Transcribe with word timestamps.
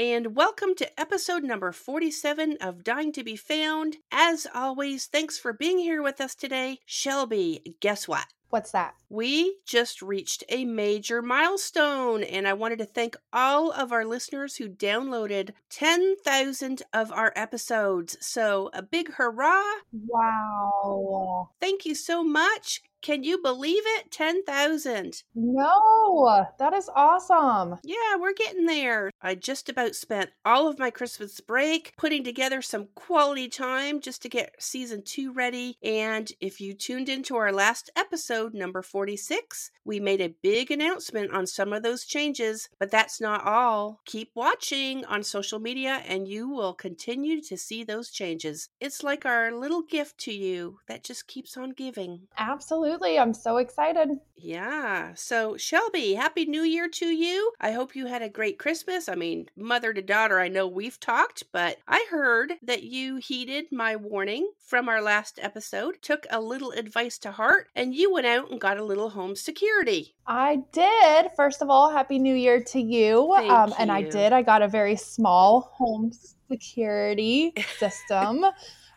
and 0.00 0.34
welcome 0.34 0.74
to 0.74 0.98
episode 0.98 1.44
number 1.44 1.72
47 1.72 2.56
of 2.62 2.82
Dying 2.82 3.12
to 3.12 3.22
Be 3.22 3.36
Found. 3.36 3.98
As 4.10 4.46
always, 4.54 5.04
thanks 5.04 5.38
for 5.38 5.52
being 5.52 5.76
here 5.76 6.02
with 6.02 6.22
us 6.22 6.34
today. 6.34 6.78
Shelby, 6.86 7.76
guess 7.80 8.08
what? 8.08 8.24
What's 8.48 8.72
that? 8.72 8.94
We 9.10 9.58
just 9.66 10.00
reached 10.00 10.42
a 10.48 10.64
major 10.64 11.20
milestone, 11.20 12.22
and 12.22 12.48
I 12.48 12.54
wanted 12.54 12.78
to 12.78 12.86
thank 12.86 13.14
all 13.30 13.72
of 13.72 13.92
our 13.92 14.06
listeners 14.06 14.56
who 14.56 14.70
downloaded 14.70 15.50
10,000 15.68 16.82
of 16.94 17.12
our 17.12 17.34
episodes. 17.36 18.16
So, 18.22 18.70
a 18.72 18.80
big 18.80 19.12
hurrah! 19.12 19.62
Wow. 19.92 21.50
Thank 21.60 21.84
you 21.84 21.94
so 21.94 22.24
much. 22.24 22.80
Can 23.02 23.24
you 23.24 23.38
believe 23.38 23.82
it? 23.98 24.10
10,000. 24.10 25.22
No, 25.34 26.46
that 26.58 26.74
is 26.74 26.90
awesome. 26.94 27.78
Yeah, 27.82 28.16
we're 28.18 28.34
getting 28.34 28.66
there. 28.66 29.10
I 29.22 29.34
just 29.34 29.68
about 29.68 29.94
spent 29.94 30.30
all 30.44 30.68
of 30.68 30.78
my 30.78 30.90
Christmas 30.90 31.40
break 31.40 31.94
putting 31.96 32.24
together 32.24 32.60
some 32.60 32.88
quality 32.94 33.48
time 33.48 34.00
just 34.00 34.22
to 34.22 34.28
get 34.28 34.54
season 34.58 35.02
two 35.02 35.32
ready. 35.32 35.76
And 35.82 36.30
if 36.40 36.60
you 36.60 36.74
tuned 36.74 37.08
into 37.08 37.36
our 37.36 37.52
last 37.52 37.90
episode, 37.96 38.54
number 38.54 38.82
46, 38.82 39.70
we 39.84 40.00
made 40.00 40.20
a 40.20 40.34
big 40.42 40.70
announcement 40.70 41.32
on 41.32 41.46
some 41.46 41.72
of 41.72 41.82
those 41.82 42.04
changes, 42.04 42.68
but 42.78 42.90
that's 42.90 43.20
not 43.20 43.44
all. 43.46 44.00
Keep 44.04 44.32
watching 44.34 45.04
on 45.06 45.22
social 45.22 45.58
media 45.58 46.02
and 46.06 46.28
you 46.28 46.48
will 46.48 46.74
continue 46.74 47.40
to 47.42 47.56
see 47.56 47.84
those 47.84 48.10
changes. 48.10 48.68
It's 48.80 49.02
like 49.02 49.24
our 49.24 49.52
little 49.52 49.82
gift 49.82 50.18
to 50.18 50.32
you 50.32 50.78
that 50.88 51.04
just 51.04 51.26
keeps 51.26 51.56
on 51.56 51.70
giving. 51.70 52.28
Absolutely. 52.38 52.89
Absolutely. 52.90 53.20
I'm 53.20 53.34
so 53.34 53.58
excited. 53.58 54.18
Yeah. 54.34 55.14
So, 55.14 55.56
Shelby, 55.56 56.14
Happy 56.14 56.44
New 56.44 56.62
Year 56.62 56.88
to 56.88 57.06
you. 57.06 57.52
I 57.60 57.70
hope 57.70 57.94
you 57.94 58.06
had 58.06 58.20
a 58.20 58.28
great 58.28 58.58
Christmas. 58.58 59.08
I 59.08 59.14
mean, 59.14 59.46
mother 59.56 59.92
to 59.92 60.02
daughter, 60.02 60.40
I 60.40 60.48
know 60.48 60.66
we've 60.66 60.98
talked, 60.98 61.44
but 61.52 61.76
I 61.86 62.04
heard 62.10 62.54
that 62.64 62.82
you 62.82 63.18
heeded 63.18 63.66
my 63.70 63.94
warning 63.94 64.50
from 64.58 64.88
our 64.88 65.00
last 65.00 65.38
episode, 65.40 66.02
took 66.02 66.26
a 66.30 66.40
little 66.40 66.72
advice 66.72 67.16
to 67.18 67.30
heart, 67.30 67.68
and 67.76 67.94
you 67.94 68.12
went 68.12 68.26
out 68.26 68.50
and 68.50 68.60
got 68.60 68.76
a 68.76 68.84
little 68.84 69.10
home 69.10 69.36
security. 69.36 70.16
I 70.26 70.64
did. 70.72 71.30
First 71.36 71.62
of 71.62 71.70
all, 71.70 71.92
Happy 71.92 72.18
New 72.18 72.34
Year 72.34 72.60
to 72.60 72.80
you. 72.80 73.32
Um, 73.34 73.68
you. 73.68 73.74
And 73.78 73.92
I 73.92 74.02
did. 74.02 74.32
I 74.32 74.42
got 74.42 74.62
a 74.62 74.68
very 74.68 74.96
small 74.96 75.72
home 75.76 76.10
security 76.48 77.52
system. 77.78 78.46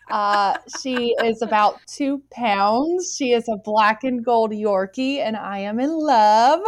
Uh, 0.09 0.57
she 0.81 1.15
is 1.23 1.41
about 1.41 1.79
two 1.87 2.21
pounds. 2.31 3.15
She 3.15 3.31
is 3.31 3.47
a 3.47 3.57
black 3.57 4.03
and 4.03 4.23
gold 4.23 4.51
Yorkie, 4.51 5.17
and 5.17 5.35
I 5.35 5.59
am 5.59 5.79
in 5.79 5.91
love. 5.91 6.61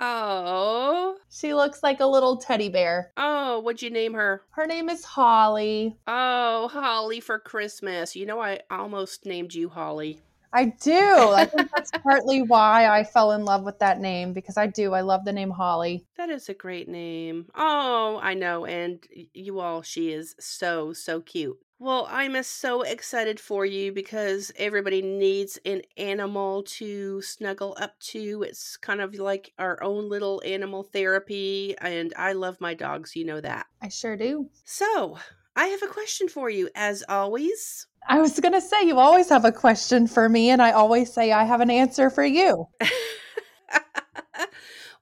Oh. 0.00 1.16
She 1.30 1.54
looks 1.54 1.82
like 1.82 2.00
a 2.00 2.06
little 2.06 2.36
teddy 2.36 2.68
bear. 2.68 3.12
Oh, 3.16 3.60
what'd 3.60 3.82
you 3.82 3.90
name 3.90 4.14
her? 4.14 4.42
Her 4.50 4.66
name 4.66 4.88
is 4.88 5.04
Holly. 5.04 5.96
Oh, 6.06 6.68
Holly 6.68 7.20
for 7.20 7.38
Christmas. 7.38 8.16
You 8.16 8.26
know, 8.26 8.40
I 8.40 8.60
almost 8.70 9.26
named 9.26 9.54
you 9.54 9.68
Holly. 9.68 10.20
I 10.52 10.66
do. 10.66 11.30
I 11.32 11.46
think 11.46 11.70
that's 11.74 11.90
partly 12.02 12.42
why 12.42 12.86
I 12.86 13.04
fell 13.04 13.32
in 13.32 13.44
love 13.44 13.62
with 13.62 13.78
that 13.78 14.00
name 14.00 14.32
because 14.32 14.58
I 14.58 14.66
do. 14.66 14.92
I 14.92 15.00
love 15.00 15.24
the 15.24 15.32
name 15.32 15.50
Holly. 15.50 16.04
That 16.16 16.30
is 16.30 16.48
a 16.48 16.54
great 16.54 16.88
name. 16.88 17.46
Oh, 17.54 18.18
I 18.22 18.34
know. 18.34 18.66
And 18.66 19.06
you 19.32 19.60
all, 19.60 19.82
she 19.82 20.10
is 20.10 20.34
so, 20.38 20.92
so 20.92 21.20
cute. 21.20 21.58
Well, 21.82 22.06
I'm 22.08 22.36
uh, 22.36 22.44
so 22.44 22.82
excited 22.82 23.40
for 23.40 23.66
you 23.66 23.90
because 23.90 24.52
everybody 24.56 25.02
needs 25.02 25.58
an 25.66 25.82
animal 25.96 26.62
to 26.78 27.20
snuggle 27.22 27.76
up 27.80 27.98
to. 28.12 28.44
It's 28.44 28.76
kind 28.76 29.00
of 29.00 29.16
like 29.16 29.52
our 29.58 29.82
own 29.82 30.08
little 30.08 30.40
animal 30.46 30.84
therapy, 30.84 31.74
and 31.80 32.14
I 32.16 32.34
love 32.34 32.60
my 32.60 32.74
dogs. 32.74 33.16
You 33.16 33.24
know 33.24 33.40
that. 33.40 33.66
I 33.82 33.88
sure 33.88 34.16
do. 34.16 34.48
So, 34.64 35.18
I 35.56 35.66
have 35.66 35.82
a 35.82 35.88
question 35.88 36.28
for 36.28 36.48
you, 36.48 36.70
as 36.76 37.02
always. 37.08 37.88
I 38.08 38.20
was 38.20 38.38
going 38.38 38.54
to 38.54 38.60
say, 38.60 38.86
you 38.86 39.00
always 39.00 39.28
have 39.30 39.44
a 39.44 39.50
question 39.50 40.06
for 40.06 40.28
me, 40.28 40.50
and 40.50 40.62
I 40.62 40.70
always 40.70 41.12
say 41.12 41.32
I 41.32 41.42
have 41.42 41.60
an 41.60 41.70
answer 41.70 42.10
for 42.10 42.24
you. 42.24 42.68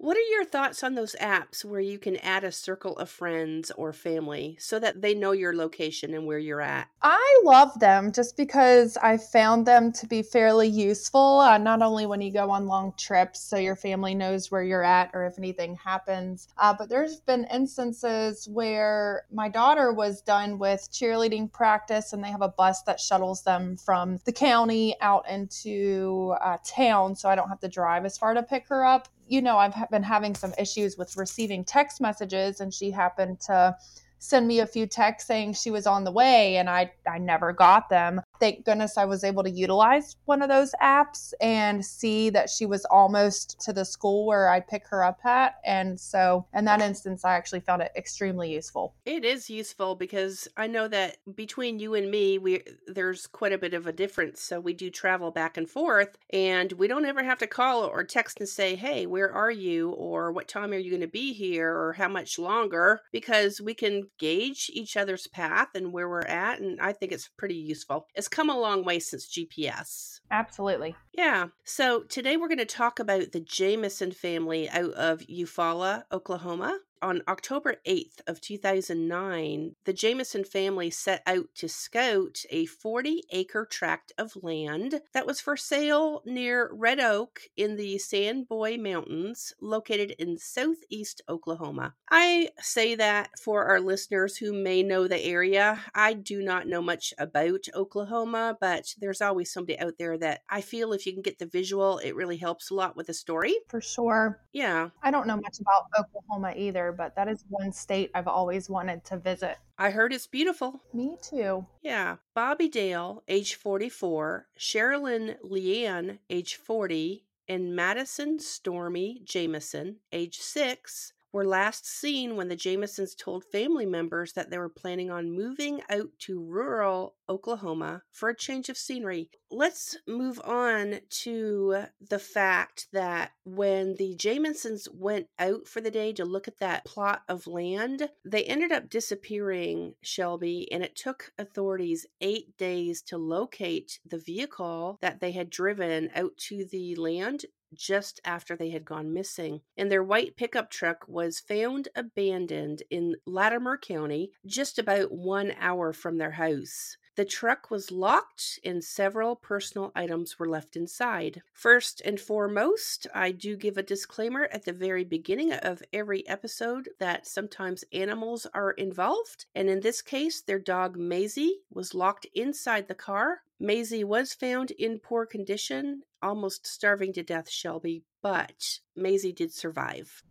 What 0.03 0.17
are 0.17 0.31
your 0.31 0.47
thoughts 0.47 0.83
on 0.83 0.95
those 0.95 1.15
apps 1.21 1.63
where 1.63 1.79
you 1.79 1.99
can 1.99 2.17
add 2.17 2.43
a 2.43 2.51
circle 2.51 2.97
of 2.97 3.11
friends 3.11 3.71
or 3.73 3.93
family 3.93 4.57
so 4.59 4.79
that 4.79 5.03
they 5.03 5.13
know 5.13 5.33
your 5.33 5.55
location 5.55 6.15
and 6.15 6.27
where 6.27 6.39
you're 6.39 6.63
at? 6.63 6.89
I 7.03 7.43
love 7.45 7.79
them 7.79 8.11
just 8.11 8.35
because 8.35 8.97
I 8.97 9.19
found 9.19 9.67
them 9.67 9.93
to 9.93 10.07
be 10.07 10.23
fairly 10.23 10.69
useful, 10.69 11.41
uh, 11.41 11.59
not 11.59 11.83
only 11.83 12.07
when 12.07 12.23
you 12.23 12.33
go 12.33 12.51
on 12.51 12.67
long 12.67 12.95
trips 12.97 13.41
so 13.41 13.59
your 13.59 13.77
family 13.77 14.15
knows 14.15 14.51
where 14.51 14.63
you're 14.63 14.83
at 14.83 15.11
or 15.13 15.27
if 15.27 15.37
anything 15.37 15.77
happens, 15.77 16.49
uh, 16.57 16.73
but 16.73 16.89
there's 16.89 17.21
been 17.21 17.45
instances 17.53 18.49
where 18.51 19.25
my 19.31 19.51
daughter 19.51 19.93
was 19.93 20.23
done 20.23 20.59
with 20.59 20.89
cheerleading 20.91 21.53
practice 21.53 22.15
and 22.15 22.25
they 22.25 22.31
have 22.31 22.41
a 22.41 22.49
bus 22.49 22.81
that 22.85 23.01
shuttles 23.01 23.43
them 23.43 23.77
from 23.77 24.19
the 24.25 24.33
county 24.33 24.97
out 25.03 25.29
into 25.29 26.35
uh, 26.41 26.57
town 26.65 27.15
so 27.15 27.29
I 27.29 27.35
don't 27.35 27.51
have 27.51 27.61
to 27.61 27.69
drive 27.69 28.07
as 28.07 28.17
far 28.17 28.33
to 28.33 28.43
pick 28.43 28.67
her 28.69 28.83
up 28.83 29.07
you 29.31 29.41
know, 29.41 29.59
I've 29.59 29.89
been 29.91 30.03
having 30.03 30.35
some 30.35 30.53
issues 30.59 30.99
with 30.99 31.17
receiving 31.17 31.65
text 31.65 32.01
messages, 32.01 32.61
and 32.61 32.75
she 32.75 32.91
happened 32.91 33.41
to 33.43 33.77
send 34.19 34.47
me 34.47 34.59
a 34.59 34.67
few 34.67 34.87
texts 34.87 35.29
saying 35.29 35.55
she 35.55 35.71
was 35.71 35.87
on 35.87 36.05
the 36.05 36.13
way 36.13 36.57
and 36.57 36.69
I, 36.69 36.93
I 37.11 37.19
never 37.19 37.53
got 37.53 37.89
them. 37.89 38.21
Thank 38.41 38.65
goodness 38.65 38.97
I 38.97 39.05
was 39.05 39.23
able 39.23 39.43
to 39.43 39.51
utilize 39.51 40.17
one 40.25 40.43
of 40.43 40.49
those 40.49 40.73
apps 40.83 41.33
and 41.41 41.85
see 41.85 42.31
that 42.31 42.49
she 42.49 42.67
was 42.67 42.85
almost 42.87 43.61
to 43.61 43.73
the 43.73 43.85
school 43.85 44.27
where 44.27 44.49
I 44.49 44.61
pick 44.61 44.87
her 44.89 45.05
up 45.05 45.25
at. 45.25 45.57
And 45.65 46.01
so 46.01 46.47
in 46.55 46.65
that 46.65 46.81
instance, 46.81 47.25
I 47.25 47.35
actually 47.35 47.61
found 47.61 47.83
it 47.83 47.93
extremely 47.97 48.53
useful. 48.53 48.95
It 49.05 49.25
is 49.25 49.51
useful 49.51 49.95
because 49.95 50.49
I 50.57 50.67
know 50.67 50.89
that 50.89 51.19
between 51.35 51.79
you 51.79 51.95
and 51.95 52.11
me, 52.11 52.39
we 52.39 52.63
there's 52.87 53.27
quite 53.27 53.53
a 53.53 53.59
bit 53.59 53.75
of 53.75 53.87
a 53.87 53.93
difference. 53.93 54.41
So 54.41 54.59
we 54.59 54.73
do 54.73 54.91
travel 54.91 55.31
back 55.31 55.57
and 55.57 55.69
forth 55.69 56.17
and 56.33 56.73
we 56.73 56.89
don't 56.89 57.05
ever 57.05 57.23
have 57.23 57.39
to 57.39 57.47
call 57.47 57.85
or 57.85 58.05
text 58.05 58.41
and 58.41 58.49
say, 58.49 58.75
hey, 58.75 59.07
where 59.07 59.33
are 59.33 59.51
you? 59.51 59.91
Or 59.91 60.33
what 60.33 60.49
time 60.49 60.73
are 60.73 60.79
you 60.79 60.91
going 60.91 61.03
to 61.03 61.09
be 61.09 61.35
here? 61.35 61.71
Or 61.71 61.93
how 61.93 62.09
much 62.09 62.39
longer? 62.39 63.03
Because 63.13 63.61
we 63.61 63.75
can 63.75 64.09
gauge 64.19 64.71
each 64.73 64.97
other's 64.97 65.27
path 65.27 65.69
and 65.75 65.93
where 65.93 66.09
we're 66.09 66.23
at. 66.23 66.61
And 66.61 66.81
I 66.81 66.93
think 66.93 67.13
it's 67.13 67.29
pretty 67.37 67.57
useful. 67.57 68.07
It's 68.15 68.29
come 68.31 68.51
a 68.51 68.59
long 68.59 68.85
way 68.85 68.99
since 68.99 69.27
GPS. 69.27 70.21
Absolutely. 70.31 70.95
Yeah. 71.13 71.49
So 71.65 72.03
today 72.03 72.37
we're 72.37 72.49
going 72.49 72.59
to 72.59 72.65
talk 72.65 72.99
about 72.99 73.33
the 73.33 73.41
Jamison 73.41 74.13
family 74.13 74.69
out 74.69 74.93
of 74.93 75.21
Eufaula, 75.21 76.05
Oklahoma 76.13 76.79
on 77.03 77.23
October 77.29 77.77
8th 77.87 78.21
of 78.27 78.41
2009, 78.41 79.77
the 79.85 79.93
Jamison 79.93 80.45
family 80.45 80.91
set 80.91 81.23
out 81.27 81.47
to 81.57 81.69
scout 81.69 82.43
a 82.51 82.67
40 82.67 83.25
acre 83.31 83.67
tract 83.67 84.13
of 84.19 84.37
land 84.43 85.01
that 85.13 85.27
was 85.27 85.41
for 85.41 85.57
sale 85.57 86.23
near 86.25 86.71
Red 86.73 87.01
Oak 87.01 87.43
in 87.57 87.77
the 87.77 87.99
San 87.99 88.45
Bois 88.45 88.77
Mountains, 88.77 89.53
located 89.61 90.13
in 90.19 90.39
southeast 90.39 91.23
Oklahoma. 91.29 91.95
I 92.11 92.51
say 92.61 92.95
that 92.97 93.31
for 93.39 93.67
our 93.67 93.81
listeners 93.81 94.37
who 94.37 94.53
may 94.53 94.83
know 94.83 95.09
the 95.09 95.25
area. 95.25 95.81
I 95.95 96.13
do 96.13 96.43
not 96.43 96.67
know 96.67 96.83
much 96.83 97.15
about 97.19 97.67
Oklahoma, 97.75 98.57
but 98.61 98.95
there's 98.99 99.21
always 99.21 99.53
somebody 99.53 99.79
out 99.79 99.95
there 99.99 100.19
that 100.19 100.43
I 100.49 100.61
feel 100.61 100.93
if 100.93 101.07
you 101.07 101.13
can 101.13 101.23
get 101.23 101.39
the 101.39 101.47
visual, 101.47 101.99
it 101.99 102.15
really 102.15 102.37
helps 102.37 102.71
a 102.71 102.75
lot 102.75 102.97
with 102.97 103.07
the 103.07 103.15
story. 103.15 103.57
For 103.69 103.81
sure. 103.81 104.41
Yeah. 104.53 104.91
I 105.03 105.11
don't 105.11 105.27
know 105.27 105.37
much 105.37 105.61
about 105.61 105.87
Oklahoma 105.99 106.55
either 106.57 106.90
but 106.93 107.15
that 107.17 107.29
is 107.29 107.45
one 107.49 107.73
state 107.73 108.11
I've 108.15 108.29
always 108.29 108.69
wanted 108.69 109.05
to 109.07 109.17
visit. 109.19 109.57
I 109.79 109.91
heard 109.91 110.13
it's 110.13 110.27
beautiful. 110.27 110.83
Me 110.93 111.17
too. 111.23 111.67
Yeah. 111.83 112.17
Bobby 112.35 112.69
Dale, 112.69 113.23
age 113.29 113.55
44, 113.55 114.47
Sherilyn 114.59 115.37
Leanne, 115.45 116.19
age 116.29 116.57
40, 116.57 117.25
and 117.49 117.77
Madyson 117.77 118.41
Stormy 118.41 119.23
Jamison, 119.25 119.97
age 120.13 120.39
6, 120.39 121.13
were 121.33 121.45
last 121.45 121.87
seen 121.87 122.37
when 122.37 122.49
the 122.49 122.57
Jamisons 122.57 123.17
told 123.17 123.45
family 123.45 123.87
members 123.87 124.33
that 124.33 124.51
they 124.51 124.59
were 124.59 124.69
planning 124.69 125.11
on 125.11 125.31
moving 125.31 125.81
out 125.89 126.11
to 126.21 126.43
rural 126.43 127.15
Oklahoma 127.29 128.03
for 128.11 128.29
a 128.29 128.37
change 128.37 128.69
of 128.69 128.77
scenery. 128.77 129.31
Let's 129.51 129.97
move 130.07 130.41
on 130.45 131.01
to 131.23 131.85
the 132.01 132.19
fact 132.19 132.89
that 132.93 133.33
when 133.45 133.95
the 133.97 134.15
Jamisons 134.17 134.89
went 134.93 135.27
out 135.39 135.67
for 135.67 135.81
the 135.81 135.91
day 135.91 136.13
to 136.15 136.25
look 136.25 136.49
at 136.49 136.59
that 136.59 136.85
plot 136.85 137.23
of 137.29 137.47
land, 137.47 138.09
they 138.25 138.45
ended 138.45 138.73
up 138.73 138.91
disappearing, 138.91 139.95
Shelby, 140.03 140.71
and 140.73 140.83
it 140.83 140.97
took 140.97 141.33
authorities 141.39 142.07
eight 142.21 142.57
days 142.57 143.03
to 143.03 143.19
locate 143.19 144.01
the 144.05 144.19
vehicle 144.19 144.99
that 145.01 145.21
they 145.21 145.33
had 145.33 145.51
driven 145.51 146.11
out 146.15 146.37
to 146.49 146.65
the 146.65 146.95
land 146.97 147.45
just 147.75 148.21
after 148.25 148.57
they 148.57 148.71
had 148.71 148.85
gone 148.85 149.13
missing, 149.13 149.61
and 149.77 149.91
their 149.91 150.03
white 150.03 150.37
pickup 150.37 150.71
truck 150.71 151.05
was 151.07 151.41
found 151.41 151.89
abandoned 151.95 152.83
in 152.91 153.17
Latimer 153.27 153.77
County, 153.77 154.33
just 154.47 154.79
about 154.79 155.13
one 155.13 155.53
hour 155.59 155.93
from 155.93 156.19
their 156.19 156.33
house. 156.33 156.97
The 157.21 157.27
truck 157.27 157.71
was 157.71 157.91
locked 157.91 158.59
and 158.65 158.83
several 158.83 159.37
personal 159.37 159.93
items 159.95 160.39
were 160.39 160.49
left 160.49 160.75
inside. 160.75 161.43
First 161.53 162.01
and 162.01 162.19
foremost, 162.19 163.07
I 163.15 163.31
do 163.31 163.59
give 163.59 163.77
a 163.77 163.83
disclaimer 163.83 164.49
at 164.51 164.65
the 164.65 164.73
very 164.73 165.05
beginning 165.05 165.53
of 165.53 165.83
every 165.93 166.27
episode 166.27 166.89
that 166.99 167.27
sometimes 167.27 167.85
animals 167.93 168.47
are 168.55 168.71
involved, 168.71 169.45
and 169.55 169.69
in 169.69 169.81
this 169.81 170.01
case, 170.01 170.41
their 170.41 170.59
dog 170.59 170.97
Maisie 170.97 171.61
was 171.71 171.95
locked 171.95 172.27
inside 172.35 172.89
the 172.89 172.95
car. 172.95 173.43
Maisie 173.59 174.03
was 174.03 174.33
found 174.33 174.71
in 174.71 174.99
poor 174.99 175.27
condition, 175.27 176.05
almost 176.23 176.67
starving 176.67 177.13
to 177.13 177.23
death, 177.23 177.51
Shelby, 177.51 178.03
but 178.23 178.81
Maisie 178.97 179.35
did 179.35 179.53
survive. 179.53 180.23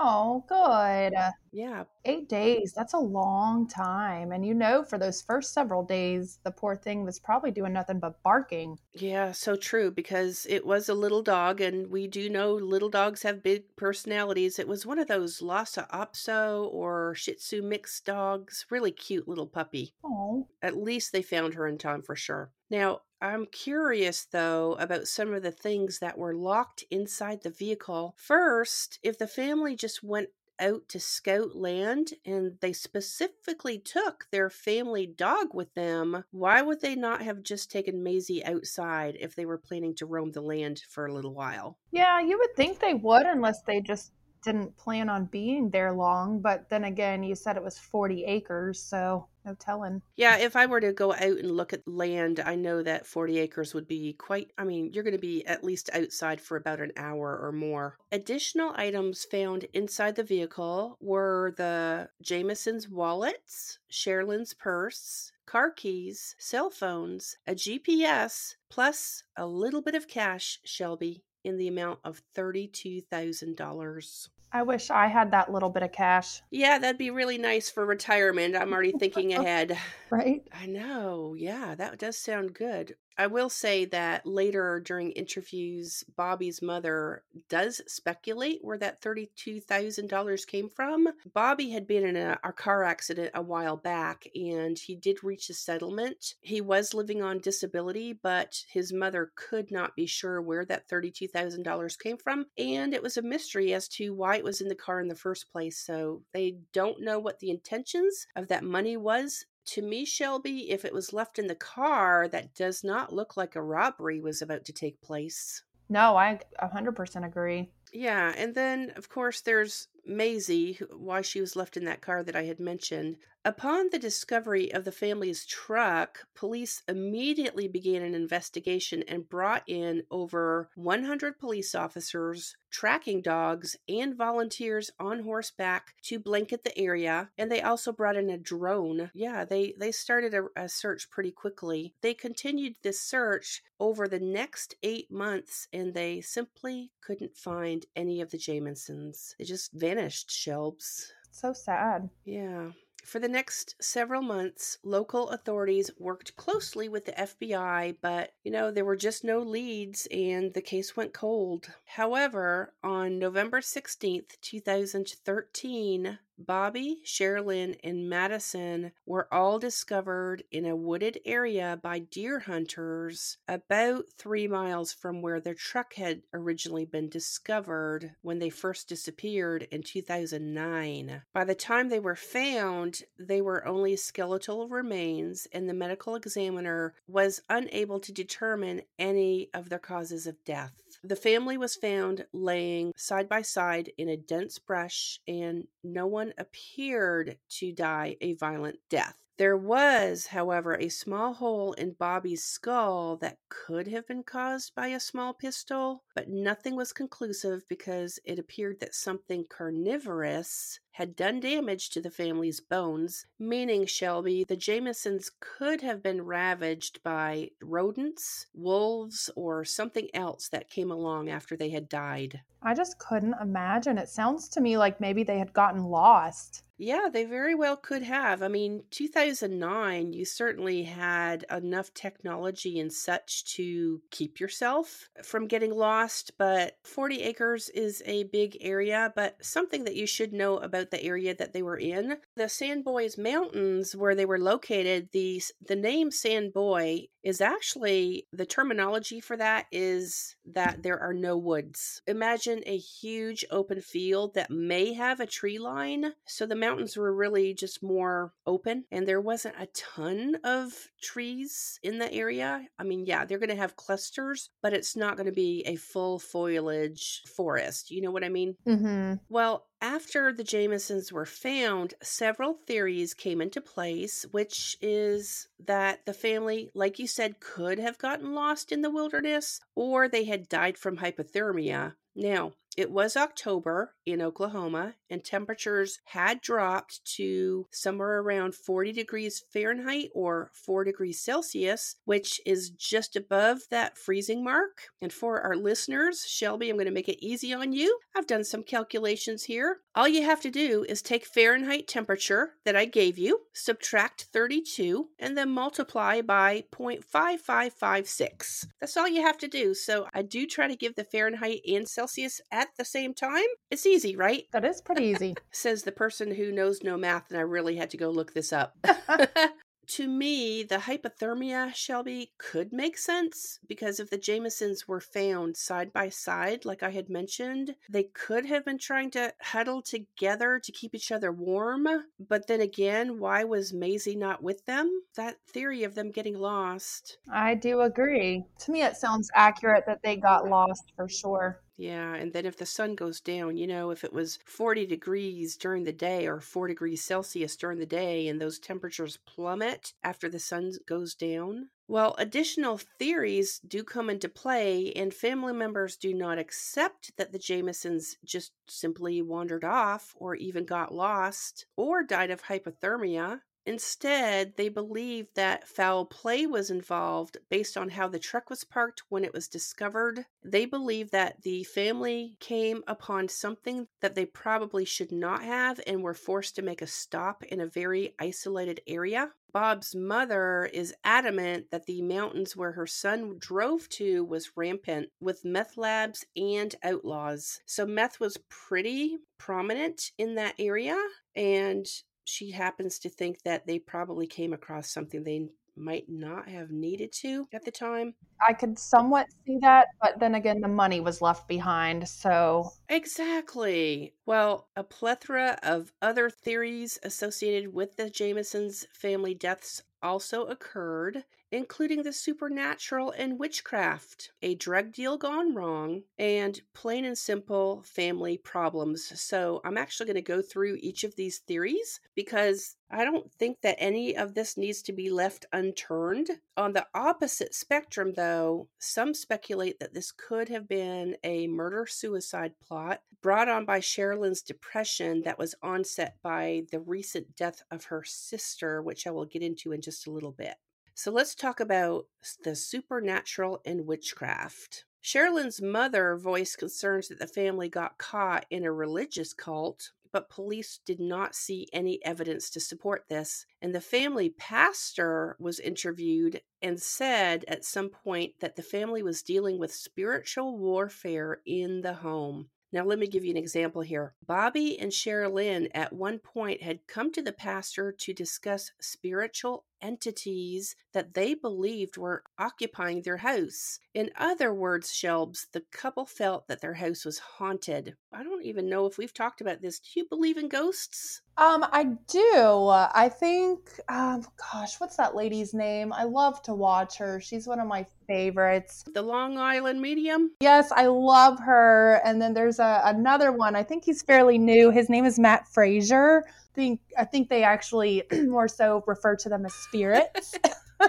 Oh, 0.00 0.44
good. 0.48 1.12
Uh, 1.14 1.32
yeah. 1.50 1.82
Eight 2.04 2.28
days, 2.28 2.72
that's 2.74 2.94
a 2.94 2.98
long 2.98 3.66
time. 3.66 4.30
And 4.30 4.46
you 4.46 4.54
know, 4.54 4.84
for 4.84 4.96
those 4.96 5.20
first 5.20 5.52
several 5.52 5.82
days, 5.82 6.38
the 6.44 6.52
poor 6.52 6.76
thing 6.76 7.04
was 7.04 7.18
probably 7.18 7.50
doing 7.50 7.72
nothing 7.72 7.98
but 7.98 8.22
barking. 8.22 8.78
Yeah, 8.94 9.32
so 9.32 9.56
true 9.56 9.90
because 9.90 10.46
it 10.48 10.64
was 10.64 10.88
a 10.88 10.94
little 10.94 11.22
dog, 11.22 11.60
and 11.60 11.90
we 11.90 12.06
do 12.06 12.30
know 12.30 12.54
little 12.54 12.88
dogs 12.88 13.22
have 13.22 13.42
big 13.42 13.64
personalities. 13.76 14.60
It 14.60 14.68
was 14.68 14.86
one 14.86 15.00
of 15.00 15.08
those 15.08 15.42
Lhasa 15.42 15.88
Apso 15.92 16.72
or 16.72 17.14
Shih 17.16 17.34
Tzu 17.34 17.60
mixed 17.62 18.04
dogs, 18.04 18.66
really 18.70 18.92
cute 18.92 19.26
little 19.26 19.48
puppy. 19.48 19.94
Oh. 20.04 20.46
At 20.62 20.76
least 20.76 21.10
they 21.10 21.22
found 21.22 21.54
her 21.54 21.66
in 21.66 21.76
time 21.76 22.02
for 22.02 22.14
sure. 22.14 22.52
Now, 22.70 23.00
I'm 23.20 23.46
curious 23.46 24.24
though 24.24 24.74
about 24.74 25.08
some 25.08 25.32
of 25.34 25.42
the 25.42 25.50
things 25.50 25.98
that 25.98 26.18
were 26.18 26.34
locked 26.34 26.84
inside 26.90 27.42
the 27.42 27.50
vehicle. 27.50 28.14
First, 28.16 28.98
if 29.02 29.18
the 29.18 29.26
family 29.26 29.74
just 29.76 30.02
went 30.02 30.28
out 30.60 30.88
to 30.88 31.00
scout 31.00 31.54
land 31.54 32.12
and 32.24 32.58
they 32.60 32.72
specifically 32.72 33.78
took 33.78 34.26
their 34.30 34.50
family 34.50 35.06
dog 35.06 35.54
with 35.54 35.72
them, 35.74 36.24
why 36.30 36.62
would 36.62 36.80
they 36.80 36.94
not 36.94 37.22
have 37.22 37.42
just 37.42 37.70
taken 37.70 38.02
Maisie 38.02 38.44
outside 38.44 39.16
if 39.20 39.34
they 39.34 39.46
were 39.46 39.58
planning 39.58 39.94
to 39.96 40.06
roam 40.06 40.32
the 40.32 40.40
land 40.40 40.82
for 40.88 41.06
a 41.06 41.12
little 41.12 41.34
while? 41.34 41.78
Yeah, 41.90 42.20
you 42.20 42.38
would 42.38 42.54
think 42.56 42.78
they 42.78 42.94
would 42.94 43.26
unless 43.26 43.62
they 43.62 43.80
just 43.80 44.12
didn't 44.42 44.76
plan 44.76 45.08
on 45.08 45.26
being 45.26 45.70
there 45.70 45.92
long. 45.92 46.40
But 46.40 46.68
then 46.68 46.84
again, 46.84 47.22
you 47.22 47.34
said 47.34 47.56
it 47.56 47.62
was 47.62 47.78
40 47.78 48.24
acres, 48.24 48.80
so 48.80 49.26
no 49.44 49.54
telling. 49.54 50.02
Yeah, 50.16 50.36
if 50.36 50.56
I 50.56 50.66
were 50.66 50.80
to 50.80 50.92
go 50.92 51.12
out 51.12 51.22
and 51.22 51.50
look 51.50 51.72
at 51.72 51.86
land, 51.86 52.40
I 52.40 52.54
know 52.54 52.82
that 52.82 53.06
40 53.06 53.38
acres 53.38 53.74
would 53.74 53.88
be 53.88 54.12
quite, 54.12 54.52
I 54.58 54.64
mean, 54.64 54.90
you're 54.92 55.04
going 55.04 55.12
to 55.12 55.18
be 55.18 55.44
at 55.46 55.64
least 55.64 55.90
outside 55.92 56.40
for 56.40 56.56
about 56.56 56.80
an 56.80 56.92
hour 56.96 57.38
or 57.40 57.52
more. 57.52 57.96
Additional 58.12 58.72
items 58.76 59.24
found 59.24 59.66
inside 59.72 60.16
the 60.16 60.22
vehicle 60.22 60.96
were 61.00 61.54
the 61.56 62.08
Jamison's 62.22 62.88
wallets, 62.88 63.78
Sherilyn's 63.90 64.54
purse, 64.54 65.32
car 65.46 65.70
keys, 65.70 66.34
cell 66.38 66.68
phones, 66.68 67.36
a 67.46 67.54
GPS, 67.54 68.56
plus 68.68 69.24
a 69.36 69.46
little 69.46 69.80
bit 69.80 69.94
of 69.94 70.06
cash, 70.06 70.60
Shelby, 70.62 71.24
in 71.44 71.56
the 71.56 71.68
amount 71.68 72.00
of 72.04 72.22
$32,000. 72.36 74.28
I 74.50 74.62
wish 74.62 74.90
I 74.90 75.08
had 75.08 75.30
that 75.32 75.52
little 75.52 75.68
bit 75.68 75.82
of 75.82 75.92
cash. 75.92 76.42
Yeah, 76.50 76.78
that'd 76.78 76.96
be 76.96 77.10
really 77.10 77.36
nice 77.36 77.70
for 77.70 77.84
retirement. 77.84 78.56
I'm 78.56 78.72
already 78.72 78.92
thinking 78.92 79.34
ahead. 79.34 79.78
Right? 80.10 80.42
I 80.52 80.66
know. 80.66 81.34
Yeah, 81.36 81.74
that 81.74 81.98
does 81.98 82.16
sound 82.16 82.54
good. 82.54 82.96
I 83.18 83.26
will 83.26 83.48
say 83.48 83.84
that 83.86 84.24
later 84.24 84.78
during 84.78 85.10
interviews, 85.10 86.04
Bobby's 86.16 86.62
mother 86.62 87.24
does 87.48 87.82
speculate 87.88 88.60
where 88.62 88.78
that 88.78 89.02
$32,000 89.02 90.46
came 90.46 90.68
from. 90.68 91.08
Bobby 91.34 91.70
had 91.70 91.88
been 91.88 92.04
in 92.04 92.16
a, 92.16 92.38
a, 92.44 92.52
car 92.52 92.84
accident 92.84 93.32
a 93.34 93.42
while 93.42 93.76
back 93.76 94.28
and 94.36 94.78
he 94.78 94.94
did 94.94 95.24
reach 95.24 95.50
a 95.50 95.54
settlement. 95.54 96.34
He 96.40 96.60
was 96.60 96.94
living 96.94 97.20
on 97.20 97.40
disability, 97.40 98.12
but 98.12 98.62
his 98.70 98.92
mother 98.92 99.32
could 99.34 99.72
not 99.72 99.96
be 99.96 100.06
sure 100.06 100.40
where 100.40 100.64
that 100.66 100.88
$32,000 100.88 101.98
came 101.98 102.18
from. 102.18 102.46
And 102.56 102.94
it 102.94 103.02
was 103.02 103.16
a 103.16 103.22
mystery 103.22 103.74
as 103.74 103.88
to 103.88 104.14
why 104.14 104.36
it 104.36 104.44
was 104.44 104.60
in 104.60 104.68
the 104.68 104.76
car 104.76 105.00
in 105.00 105.08
the 105.08 105.16
first 105.16 105.50
place. 105.50 105.78
So 105.78 106.22
they 106.32 106.58
don't 106.72 107.00
know 107.02 107.18
what 107.18 107.40
the 107.40 107.50
intentions 107.50 108.28
of 108.36 108.46
that 108.48 108.62
money 108.62 108.96
was 108.96 109.44
to 109.68 109.82
me, 109.82 110.04
Shelby, 110.04 110.70
if 110.70 110.84
it 110.84 110.92
was 110.92 111.12
left 111.12 111.38
in 111.38 111.46
the 111.46 111.54
car, 111.54 112.28
that 112.28 112.54
does 112.54 112.82
not 112.82 113.12
look 113.12 113.36
like 113.36 113.56
a 113.56 113.62
robbery 113.62 114.20
was 114.20 114.42
about 114.42 114.64
to 114.66 114.72
take 114.72 115.00
place. 115.00 115.62
No, 115.88 116.16
I 116.16 116.40
100% 116.62 117.26
agree. 117.26 117.70
Yeah, 117.92 118.34
and 118.36 118.54
then 118.54 118.92
of 118.96 119.08
course 119.08 119.40
there's 119.40 119.88
Maisie, 120.06 120.78
why 120.90 121.22
she 121.22 121.40
was 121.40 121.56
left 121.56 121.76
in 121.76 121.84
that 121.84 122.02
car 122.02 122.22
that 122.22 122.36
I 122.36 122.44
had 122.44 122.60
mentioned. 122.60 123.16
Upon 123.48 123.88
the 123.88 123.98
discovery 123.98 124.70
of 124.70 124.84
the 124.84 124.92
family's 124.92 125.46
truck, 125.46 126.26
police 126.34 126.82
immediately 126.86 127.66
began 127.66 128.02
an 128.02 128.14
investigation 128.14 129.02
and 129.08 129.26
brought 129.26 129.62
in 129.66 130.02
over 130.10 130.68
100 130.74 131.38
police 131.38 131.74
officers, 131.74 132.56
tracking 132.70 133.22
dogs, 133.22 133.74
and 133.88 134.14
volunteers 134.14 134.90
on 135.00 135.20
horseback 135.20 135.94
to 136.02 136.18
blanket 136.18 136.62
the 136.62 136.78
area. 136.78 137.30
And 137.38 137.50
they 137.50 137.62
also 137.62 137.90
brought 137.90 138.16
in 138.16 138.28
a 138.28 138.36
drone. 138.36 139.10
Yeah, 139.14 139.46
they, 139.46 139.72
they 139.78 139.92
started 139.92 140.34
a, 140.34 140.48
a 140.54 140.68
search 140.68 141.08
pretty 141.08 141.30
quickly. 141.30 141.94
They 142.02 142.12
continued 142.12 142.74
this 142.82 143.00
search 143.00 143.62
over 143.80 144.06
the 144.06 144.20
next 144.20 144.74
eight 144.82 145.10
months 145.10 145.68
and 145.72 145.94
they 145.94 146.20
simply 146.20 146.90
couldn't 147.00 147.34
find 147.34 147.86
any 147.96 148.20
of 148.20 148.30
the 148.30 148.36
Jamisons. 148.36 149.34
They 149.38 149.46
just 149.46 149.72
vanished, 149.72 150.28
Shelbs. 150.28 151.12
So 151.30 151.54
sad. 151.54 152.10
Yeah. 152.26 152.72
For 153.08 153.20
the 153.20 153.26
next 153.26 153.74
several 153.80 154.20
months, 154.20 154.76
local 154.82 155.30
authorities 155.30 155.90
worked 155.98 156.36
closely 156.36 156.90
with 156.90 157.06
the 157.06 157.12
FBI, 157.12 157.96
but, 158.02 158.34
you 158.44 158.50
know, 158.50 158.70
there 158.70 158.84
were 158.84 158.96
just 158.96 159.24
no 159.24 159.40
leads 159.40 160.06
and 160.10 160.52
the 160.52 160.60
case 160.60 160.94
went 160.94 161.14
cold. 161.14 161.72
However, 161.86 162.74
on 162.82 163.18
November 163.18 163.62
16th, 163.62 164.38
2013, 164.42 166.18
Bobby, 166.38 167.00
Sherilyn, 167.04 167.76
and 167.82 168.08
Madyson 168.08 168.92
were 169.04 169.26
all 169.32 169.58
discovered 169.58 170.44
in 170.52 170.64
a 170.64 170.76
wooded 170.76 171.18
area 171.24 171.78
by 171.82 171.98
deer 171.98 172.38
hunters 172.38 173.38
about 173.48 174.04
three 174.16 174.46
miles 174.46 174.92
from 174.92 175.20
where 175.20 175.40
their 175.40 175.54
truck 175.54 175.94
had 175.94 176.22
originally 176.32 176.84
been 176.84 177.08
discovered 177.08 178.14
when 178.22 178.38
they 178.38 178.50
first 178.50 178.88
disappeared 178.88 179.66
in 179.72 179.82
2009. 179.82 181.22
By 181.32 181.44
the 181.44 181.54
time 181.54 181.88
they 181.88 182.00
were 182.00 182.16
found, 182.16 183.02
they 183.18 183.40
were 183.40 183.66
only 183.66 183.96
skeletal 183.96 184.68
remains, 184.68 185.48
and 185.52 185.68
the 185.68 185.74
medical 185.74 186.14
examiner 186.14 186.94
was 187.08 187.42
unable 187.48 187.98
to 188.00 188.12
determine 188.12 188.82
any 188.98 189.50
of 189.52 189.68
their 189.68 189.78
causes 189.78 190.26
of 190.26 190.44
death. 190.44 190.87
The 191.02 191.16
family 191.16 191.56
was 191.56 191.76
found 191.76 192.26
laying 192.32 192.92
side 192.96 193.28
by 193.28 193.42
side 193.42 193.92
in 193.96 194.08
a 194.08 194.16
dense 194.16 194.58
brush, 194.58 195.20
and 195.26 195.68
no 195.82 196.06
one 196.06 196.34
appeared 196.36 197.38
to 197.50 197.72
die 197.72 198.16
a 198.20 198.34
violent 198.34 198.80
death. 198.88 199.16
There 199.38 199.56
was, 199.56 200.26
however, 200.26 200.74
a 200.74 200.88
small 200.88 201.34
hole 201.34 201.72
in 201.74 201.92
Bobby's 201.92 202.42
skull 202.42 203.16
that 203.18 203.38
could 203.48 203.86
have 203.86 204.06
been 204.08 204.24
caused 204.24 204.74
by 204.74 204.88
a 204.88 204.98
small 204.98 205.32
pistol, 205.32 206.02
but 206.12 206.28
nothing 206.28 206.74
was 206.74 206.92
conclusive 206.92 207.62
because 207.68 208.18
it 208.24 208.40
appeared 208.40 208.80
that 208.80 208.96
something 208.96 209.46
carnivorous 209.48 210.80
had 210.98 211.14
done 211.14 211.38
damage 211.38 211.90
to 211.90 212.00
the 212.00 212.10
family's 212.10 212.58
bones, 212.58 213.24
meaning, 213.38 213.86
Shelby, 213.86 214.42
the 214.42 214.56
Jamisons 214.56 215.30
could 215.38 215.80
have 215.80 216.02
been 216.02 216.22
ravaged 216.22 217.04
by 217.04 217.52
rodents, 217.62 218.46
wolves, 218.52 219.30
or 219.36 219.64
something 219.64 220.08
else 220.12 220.48
that 220.48 220.68
came 220.68 220.90
along 220.90 221.28
after 221.28 221.56
they 221.56 221.70
had 221.70 221.88
died. 221.88 222.40
I 222.60 222.74
just 222.74 222.98
couldn't 222.98 223.36
imagine. 223.40 223.96
It 223.96 224.08
sounds 224.08 224.48
to 224.48 224.60
me 224.60 224.76
like 224.76 225.00
maybe 225.00 225.22
they 225.22 225.38
had 225.38 225.52
gotten 225.52 225.84
lost. 225.84 226.64
Yeah, 226.80 227.08
they 227.12 227.24
very 227.24 227.56
well 227.56 227.76
could 227.76 228.02
have. 228.02 228.40
I 228.40 228.46
mean, 228.46 228.84
2009, 228.90 230.12
you 230.12 230.24
certainly 230.24 230.84
had 230.84 231.44
enough 231.50 231.92
technology 231.92 232.78
and 232.78 232.92
such 232.92 233.56
to 233.56 234.00
keep 234.12 234.38
yourself 234.38 235.10
from 235.24 235.48
getting 235.48 235.74
lost, 235.74 236.32
but 236.38 236.78
40 236.84 237.22
acres 237.22 237.68
is 237.70 238.00
a 238.06 238.24
big 238.24 238.56
area. 238.60 239.12
But 239.16 239.44
something 239.44 239.84
that 239.84 239.96
you 239.96 240.06
should 240.06 240.32
know 240.32 240.58
about 240.58 240.87
the 240.90 241.02
area 241.02 241.34
that 241.34 241.52
they 241.52 241.62
were 241.62 241.78
in 241.78 242.16
the 242.36 242.48
San 242.48 242.82
Bois 242.82 243.10
Mountains, 243.16 243.94
where 243.94 244.14
they 244.14 244.26
were 244.26 244.38
located, 244.38 245.08
the, 245.12 245.42
the 245.66 245.76
name 245.76 246.10
San 246.10 246.50
Bois 246.50 247.06
is 247.22 247.40
actually 247.40 248.26
the 248.32 248.46
terminology 248.46 249.20
for 249.20 249.36
that 249.36 249.66
is 249.70 250.36
that 250.46 250.82
there 250.82 250.98
are 250.98 251.12
no 251.12 251.36
woods. 251.36 252.00
Imagine 252.06 252.62
a 252.64 252.78
huge 252.78 253.44
open 253.50 253.80
field 253.80 254.34
that 254.34 254.50
may 254.50 254.94
have 254.94 255.20
a 255.20 255.26
tree 255.26 255.58
line. 255.58 256.14
So 256.26 256.46
the 256.46 256.54
mountains 256.54 256.96
were 256.96 257.14
really 257.14 257.54
just 257.54 257.82
more 257.82 258.32
open 258.46 258.84
and 258.90 259.06
there 259.06 259.20
wasn't 259.20 259.56
a 259.58 259.68
ton 259.74 260.36
of 260.44 260.72
trees 261.02 261.78
in 261.82 261.98
the 261.98 262.12
area. 262.12 262.66
I 262.78 262.84
mean, 262.84 263.04
yeah, 263.04 263.24
they're 263.24 263.38
going 263.38 263.48
to 263.50 263.56
have 263.56 263.76
clusters, 263.76 264.50
but 264.62 264.72
it's 264.72 264.96
not 264.96 265.16
going 265.16 265.26
to 265.26 265.32
be 265.32 265.62
a 265.66 265.76
full 265.76 266.18
foliage 266.18 267.22
forest. 267.26 267.90
You 267.90 268.00
know 268.02 268.10
what 268.10 268.24
I 268.24 268.28
mean? 268.28 268.56
Mm-hmm. 268.66 269.14
Well, 269.28 269.66
after 269.80 270.32
the 270.32 270.44
Jamisons 270.44 271.12
were 271.12 271.26
found, 271.26 271.94
several 272.02 272.54
theories 272.66 273.14
came 273.14 273.40
into 273.40 273.60
place, 273.60 274.26
which 274.30 274.76
is 274.80 275.48
that 275.64 276.04
the 276.04 276.12
family, 276.12 276.70
like 276.74 276.98
you 276.98 277.06
said, 277.06 277.40
could 277.40 277.78
have 277.78 277.98
gotten 277.98 278.34
lost 278.34 278.72
in 278.72 278.82
the 278.82 278.90
wilderness 278.90 279.60
or 279.74 280.08
they 280.08 280.24
had 280.24 280.48
died 280.48 280.76
from 280.76 280.98
hypothermia. 280.98 281.94
Now, 282.14 282.54
it 282.76 282.90
was 282.90 283.16
October 283.16 283.94
in 284.08 284.22
Oklahoma, 284.22 284.94
and 285.10 285.24
temperatures 285.24 286.00
had 286.04 286.40
dropped 286.40 287.04
to 287.16 287.66
somewhere 287.70 288.20
around 288.20 288.54
40 288.54 288.92
degrees 288.92 289.42
Fahrenheit 289.52 290.10
or 290.14 290.50
4 290.54 290.84
degrees 290.84 291.20
Celsius, 291.20 291.96
which 292.04 292.40
is 292.46 292.70
just 292.70 293.16
above 293.16 293.60
that 293.70 293.98
freezing 293.98 294.42
mark. 294.42 294.88
And 295.00 295.12
for 295.12 295.40
our 295.40 295.56
listeners, 295.56 296.24
Shelby, 296.26 296.70
I'm 296.70 296.76
going 296.76 296.86
to 296.86 296.92
make 296.92 297.08
it 297.08 297.24
easy 297.24 297.52
on 297.52 297.72
you. 297.72 297.98
I've 298.16 298.26
done 298.26 298.44
some 298.44 298.62
calculations 298.62 299.44
here. 299.44 299.78
All 299.94 300.08
you 300.08 300.22
have 300.22 300.40
to 300.42 300.50
do 300.50 300.84
is 300.88 301.02
take 301.02 301.26
Fahrenheit 301.26 301.88
temperature 301.88 302.50
that 302.64 302.76
I 302.76 302.84
gave 302.84 303.18
you, 303.18 303.40
subtract 303.52 304.28
32, 304.32 305.08
and 305.18 305.36
then 305.36 305.50
multiply 305.50 306.20
by 306.20 306.64
0.5556. 306.72 308.66
That's 308.80 308.96
all 308.96 309.08
you 309.08 309.22
have 309.22 309.38
to 309.38 309.48
do. 309.48 309.74
So 309.74 310.06
I 310.14 310.22
do 310.22 310.46
try 310.46 310.68
to 310.68 310.76
give 310.76 310.94
the 310.94 311.04
Fahrenheit 311.04 311.60
and 311.66 311.88
Celsius 311.88 312.40
at 312.52 312.68
the 312.78 312.84
same 312.84 313.12
time? 313.12 313.44
It's 313.70 313.86
easy, 313.86 313.97
right? 314.16 314.44
That 314.52 314.64
is 314.64 314.80
pretty 314.80 315.04
easy. 315.04 315.36
Says 315.50 315.82
the 315.82 315.92
person 315.92 316.34
who 316.34 316.52
knows 316.52 316.82
no 316.82 316.96
math, 316.96 317.30
and 317.30 317.38
I 317.38 317.42
really 317.42 317.76
had 317.76 317.90
to 317.90 317.96
go 317.96 318.10
look 318.10 318.34
this 318.34 318.52
up. 318.52 318.76
to 319.88 320.06
me, 320.06 320.62
the 320.62 320.76
hypothermia, 320.76 321.74
Shelby, 321.74 322.32
could 322.38 322.72
make 322.72 322.98
sense 322.98 323.58
because 323.66 323.98
if 323.98 324.10
the 324.10 324.18
Jamisons 324.18 324.86
were 324.86 325.00
found 325.00 325.56
side 325.56 325.92
by 325.92 326.10
side, 326.10 326.64
like 326.64 326.82
I 326.82 326.90
had 326.90 327.08
mentioned, 327.08 327.74
they 327.88 328.04
could 328.04 328.44
have 328.46 328.64
been 328.64 328.78
trying 328.78 329.10
to 329.12 329.32
huddle 329.40 329.80
together 329.80 330.60
to 330.62 330.72
keep 330.72 330.94
each 330.94 331.10
other 331.10 331.32
warm. 331.32 331.88
But 332.20 332.46
then 332.46 332.60
again, 332.60 333.18
why 333.18 333.44
was 333.44 333.72
Maisie 333.72 334.16
not 334.16 334.42
with 334.42 334.64
them? 334.66 335.02
That 335.16 335.36
theory 335.48 335.84
of 335.84 335.94
them 335.94 336.10
getting 336.10 336.38
lost. 336.38 337.18
I 337.32 337.54
do 337.54 337.80
agree. 337.80 338.44
To 338.60 338.70
me, 338.70 338.82
it 338.82 338.96
sounds 338.96 339.30
accurate 339.34 339.84
that 339.86 340.02
they 340.02 340.16
got 340.16 340.48
lost 340.48 340.92
for 340.96 341.08
sure. 341.08 341.60
Yeah, 341.78 342.14
and 342.14 342.32
then 342.34 342.44
if 342.44 342.56
the 342.58 342.66
sun 342.66 342.94
goes 342.94 343.20
down, 343.22 343.56
you 343.56 343.66
know, 343.66 343.90
if 343.90 344.04
it 344.04 344.12
was 344.12 344.38
40 344.44 344.84
degrees 344.84 345.56
during 345.56 345.84
the 345.84 345.92
day 345.94 346.26
or 346.26 346.40
4 346.42 346.68
degrees 346.68 347.02
Celsius 347.02 347.56
during 347.56 347.78
the 347.78 347.86
day 347.86 348.28
and 348.28 348.38
those 348.38 348.58
temperatures 348.58 349.16
plummet 349.24 349.94
after 350.02 350.28
the 350.28 350.40
sun 350.40 350.72
goes 350.86 351.14
down, 351.14 351.70
well, 351.86 352.14
additional 352.18 352.76
theories 352.76 353.60
do 353.60 353.82
come 353.82 354.10
into 354.10 354.28
play, 354.28 354.92
and 354.92 355.14
family 355.14 355.54
members 355.54 355.96
do 355.96 356.12
not 356.12 356.36
accept 356.38 357.16
that 357.16 357.32
the 357.32 357.38
Jamisons 357.38 358.16
just 358.26 358.52
simply 358.68 359.22
wandered 359.22 359.64
off 359.64 360.12
or 360.16 360.34
even 360.34 360.66
got 360.66 360.92
lost 360.92 361.64
or 361.76 362.02
died 362.02 362.30
of 362.30 362.42
hypothermia. 362.42 363.40
Instead, 363.68 364.56
they 364.56 364.70
believe 364.70 365.26
that 365.34 365.68
foul 365.68 366.06
play 366.06 366.46
was 366.46 366.70
involved 366.70 367.36
based 367.50 367.76
on 367.76 367.90
how 367.90 368.08
the 368.08 368.18
truck 368.18 368.48
was 368.48 368.64
parked 368.64 369.02
when 369.10 369.22
it 369.22 369.34
was 369.34 369.46
discovered. 369.46 370.24
They 370.42 370.64
believe 370.64 371.10
that 371.10 371.42
the 371.42 371.64
family 371.64 372.38
came 372.40 372.82
upon 372.86 373.28
something 373.28 373.86
that 374.00 374.14
they 374.14 374.24
probably 374.24 374.86
should 374.86 375.12
not 375.12 375.42
have 375.42 375.82
and 375.86 376.02
were 376.02 376.14
forced 376.14 376.56
to 376.56 376.62
make 376.62 376.80
a 376.80 376.86
stop 376.86 377.44
in 377.44 377.60
a 377.60 377.66
very 377.66 378.14
isolated 378.18 378.80
area. 378.86 379.32
Bob's 379.52 379.94
mother 379.94 380.70
is 380.72 380.94
adamant 381.04 381.70
that 381.70 381.84
the 381.84 382.00
mountains 382.00 382.56
where 382.56 382.72
her 382.72 382.86
son 382.86 383.36
drove 383.38 383.88
to 383.90 384.24
was 384.24 384.56
rampant 384.56 385.10
with 385.20 385.44
meth 385.44 385.76
labs 385.76 386.24
and 386.36 386.74
outlaws. 386.82 387.60
So 387.66 387.84
meth 387.84 388.18
was 388.18 388.38
pretty 388.48 389.18
prominent 389.38 390.12
in 390.16 390.36
that 390.36 390.54
area 390.58 390.98
and 391.34 391.86
she 392.28 392.50
happens 392.50 392.98
to 393.00 393.08
think 393.08 393.42
that 393.42 393.66
they 393.66 393.78
probably 393.78 394.26
came 394.26 394.52
across 394.52 394.90
something 394.90 395.22
they 395.24 395.48
might 395.76 396.08
not 396.08 396.48
have 396.48 396.70
needed 396.72 397.12
to 397.12 397.46
at 397.52 397.64
the 397.64 397.70
time. 397.70 398.14
I 398.46 398.52
could 398.52 398.78
somewhat 398.78 399.26
see 399.46 399.58
that, 399.62 399.86
but 400.02 400.18
then 400.18 400.34
again, 400.34 400.60
the 400.60 400.68
money 400.68 401.00
was 401.00 401.22
left 401.22 401.46
behind. 401.48 402.08
So. 402.08 402.70
Exactly. 402.88 404.14
Well, 404.26 404.68
a 404.76 404.82
plethora 404.84 405.58
of 405.62 405.92
other 406.02 406.30
theories 406.30 406.98
associated 407.04 407.72
with 407.72 407.96
the 407.96 408.10
Jamisons' 408.10 408.86
family 408.92 409.34
deaths 409.34 409.82
also 410.02 410.46
occurred, 410.46 411.24
including 411.50 412.02
the 412.02 412.12
supernatural 412.12 413.12
and 413.12 413.38
witchcraft, 413.38 414.32
a 414.42 414.54
drug 414.54 414.92
deal 414.92 415.16
gone 415.16 415.54
wrong, 415.54 416.02
and 416.18 416.60
plain 416.74 417.04
and 417.04 417.16
simple 417.16 417.82
family 417.82 418.38
problems. 418.38 419.20
So, 419.20 419.60
I'm 419.64 419.78
actually 419.78 420.06
going 420.06 420.14
to 420.16 420.22
go 420.22 420.42
through 420.42 420.78
each 420.80 421.04
of 421.04 421.16
these 421.16 421.38
theories 421.38 422.00
because 422.14 422.76
I 422.90 423.04
don't 423.04 423.30
think 423.32 423.60
that 423.62 423.76
any 423.78 424.16
of 424.16 424.34
this 424.34 424.56
needs 424.56 424.82
to 424.82 424.92
be 424.92 425.10
left 425.10 425.46
unturned. 425.52 426.30
On 426.56 426.72
the 426.72 426.86
opposite 426.94 427.54
spectrum, 427.54 428.14
though, 428.14 428.68
some 428.78 429.12
speculate 429.14 429.78
that 429.80 429.94
this 429.94 430.10
could 430.10 430.48
have 430.48 430.66
been 430.68 431.16
a 431.22 431.46
murder 431.48 431.86
suicide 431.86 432.52
plot 432.66 433.02
brought 433.20 433.48
on 433.48 433.64
by 433.64 433.80
Sherilyn's 433.80 434.42
depression 434.42 435.22
that 435.24 435.38
was 435.38 435.54
onset 435.62 436.16
by 436.22 436.62
the 436.70 436.80
recent 436.80 437.36
death 437.36 437.62
of 437.70 437.84
her 437.84 438.04
sister, 438.04 438.80
which 438.82 439.06
I 439.06 439.10
will 439.10 439.26
get 439.26 439.42
into 439.42 439.72
in 439.72 439.80
just 439.82 440.06
a 440.06 440.10
little 440.10 440.32
bit. 440.32 440.54
So 440.98 441.12
let's 441.12 441.36
talk 441.36 441.60
about 441.60 442.06
the 442.42 442.56
supernatural 442.56 443.60
and 443.64 443.86
witchcraft. 443.86 444.84
Sherilyn's 445.00 445.62
mother 445.62 446.16
voiced 446.16 446.58
concerns 446.58 447.06
that 447.06 447.20
the 447.20 447.28
family 447.28 447.68
got 447.68 447.98
caught 447.98 448.46
in 448.50 448.64
a 448.64 448.72
religious 448.72 449.32
cult, 449.32 449.92
but 450.10 450.28
police 450.28 450.80
did 450.84 450.98
not 450.98 451.36
see 451.36 451.68
any 451.72 452.04
evidence 452.04 452.50
to 452.50 452.58
support 452.58 453.04
this. 453.08 453.46
And 453.62 453.72
the 453.72 453.80
family 453.80 454.30
pastor 454.30 455.36
was 455.38 455.60
interviewed 455.60 456.40
and 456.60 456.82
said 456.82 457.44
at 457.46 457.64
some 457.64 457.90
point 457.90 458.32
that 458.40 458.56
the 458.56 458.62
family 458.62 459.04
was 459.04 459.22
dealing 459.22 459.56
with 459.56 459.72
spiritual 459.72 460.58
warfare 460.58 461.42
in 461.46 461.82
the 461.82 461.94
home. 461.94 462.48
Now, 462.72 462.84
let 462.84 462.98
me 462.98 463.06
give 463.06 463.24
you 463.24 463.30
an 463.30 463.36
example 463.36 463.82
here. 463.82 464.14
Bobby 464.26 464.78
and 464.80 464.90
Sherilyn 464.90 465.68
at 465.74 465.92
one 465.92 466.18
point 466.18 466.60
had 466.62 466.88
come 466.88 467.12
to 467.12 467.22
the 467.22 467.32
pastor 467.32 467.92
to 467.92 468.12
discuss 468.12 468.72
spiritual 468.80 469.64
entities 469.82 470.76
that 470.92 471.14
they 471.14 471.34
believed 471.34 471.96
were 471.96 472.22
occupying 472.38 473.02
their 473.02 473.18
house. 473.18 473.78
In 473.94 474.10
other 474.16 474.52
words, 474.54 474.90
Shelbs, 474.90 475.46
the 475.52 475.62
couple 475.72 476.06
felt 476.06 476.48
that 476.48 476.60
their 476.60 476.74
house 476.74 477.04
was 477.04 477.18
haunted. 477.18 477.94
I 478.12 478.22
don't 478.22 478.44
even 478.44 478.68
know 478.68 478.86
if 478.86 478.98
we've 478.98 479.12
talked 479.12 479.40
about 479.40 479.60
this. 479.60 479.78
Do 479.78 480.00
you 480.00 480.06
believe 480.08 480.38
in 480.38 480.48
ghosts? 480.48 481.22
Um, 481.36 481.64
I 481.70 481.84
do. 482.08 482.68
I 482.68 483.08
think, 483.08 483.70
um, 483.88 484.24
gosh, 484.52 484.80
what's 484.80 484.96
that 484.96 485.14
lady's 485.14 485.54
name? 485.54 485.92
I 485.92 486.02
love 486.02 486.42
to 486.42 486.54
watch 486.54 486.98
her. 486.98 487.20
She's 487.20 487.46
one 487.46 487.60
of 487.60 487.68
my 487.68 487.86
favorites. 488.08 488.84
The 488.92 489.02
Long 489.02 489.38
Island 489.38 489.80
Medium? 489.80 490.32
Yes, 490.40 490.72
I 490.72 490.86
love 490.86 491.38
her. 491.38 492.00
And 492.04 492.20
then 492.20 492.34
there's 492.34 492.58
a, 492.58 492.80
another 492.84 493.30
one. 493.30 493.54
I 493.54 493.62
think 493.62 493.84
he's 493.84 494.02
fairly 494.02 494.38
new. 494.38 494.70
His 494.70 494.88
name 494.88 495.04
is 495.04 495.18
Matt 495.18 495.46
Fraser 495.46 496.24
think 496.58 496.80
I 496.98 497.04
think 497.04 497.28
they 497.28 497.44
actually 497.44 498.02
more 498.26 498.48
so 498.48 498.82
refer 498.88 499.14
to 499.14 499.28
them 499.28 499.46
as 499.46 499.54
spirits. 499.54 500.34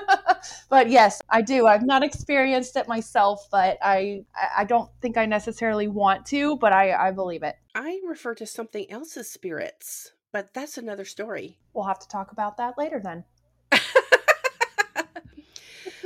but 0.69 0.89
yes, 0.89 1.21
I 1.29 1.43
do. 1.43 1.67
I've 1.67 1.85
not 1.85 2.03
experienced 2.03 2.75
it 2.75 2.87
myself, 2.87 3.47
but 3.51 3.77
I 3.83 4.25
I 4.57 4.63
don't 4.63 4.89
think 4.99 5.15
I 5.15 5.27
necessarily 5.27 5.87
want 5.87 6.25
to, 6.27 6.57
but 6.57 6.73
I 6.73 7.09
I 7.09 7.11
believe 7.11 7.43
it. 7.43 7.55
I 7.75 8.01
refer 8.03 8.33
to 8.35 8.47
something 8.47 8.89
else 8.89 9.15
as 9.15 9.29
spirits, 9.29 10.11
but 10.31 10.55
that's 10.55 10.79
another 10.79 11.05
story. 11.05 11.59
We'll 11.73 11.85
have 11.85 11.99
to 11.99 12.07
talk 12.07 12.31
about 12.31 12.57
that 12.57 12.75
later 12.75 12.99
then. 12.99 13.23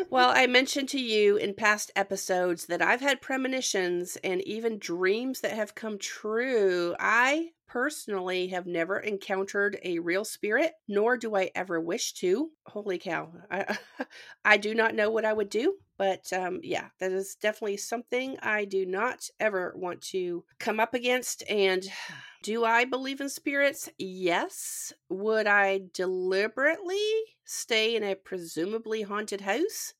Well, 0.09 0.31
I 0.33 0.47
mentioned 0.47 0.89
to 0.89 0.99
you 0.99 1.37
in 1.37 1.53
past 1.53 1.91
episodes 1.95 2.65
that 2.67 2.81
I've 2.81 3.01
had 3.01 3.21
premonitions 3.21 4.17
and 4.23 4.41
even 4.41 4.79
dreams 4.79 5.41
that 5.41 5.53
have 5.53 5.75
come 5.75 5.97
true. 5.97 6.95
I 6.99 7.51
personally 7.67 8.49
have 8.49 8.67
never 8.67 8.99
encountered 8.99 9.79
a 9.83 9.99
real 9.99 10.23
spirit, 10.23 10.73
nor 10.87 11.17
do 11.17 11.35
I 11.35 11.51
ever 11.55 11.81
wish 11.81 12.13
to. 12.13 12.51
Holy 12.67 12.99
cow. 12.99 13.33
I, 13.49 13.77
I 14.45 14.57
do 14.57 14.75
not 14.75 14.95
know 14.95 15.09
what 15.09 15.25
I 15.25 15.33
would 15.33 15.49
do, 15.49 15.77
but 15.97 16.31
um, 16.33 16.59
yeah, 16.63 16.87
that 16.99 17.11
is 17.11 17.35
definitely 17.35 17.77
something 17.77 18.37
I 18.41 18.65
do 18.65 18.85
not 18.85 19.29
ever 19.39 19.73
want 19.75 20.01
to 20.09 20.43
come 20.59 20.79
up 20.79 20.93
against. 20.93 21.43
And 21.49 21.83
do 22.43 22.65
I 22.65 22.85
believe 22.85 23.21
in 23.21 23.29
spirits? 23.29 23.89
Yes. 23.97 24.93
Would 25.09 25.47
I 25.47 25.81
deliberately 25.93 27.05
stay 27.45 27.95
in 27.95 28.03
a 28.03 28.15
presumably 28.15 29.03
haunted 29.03 29.41
house? 29.41 29.93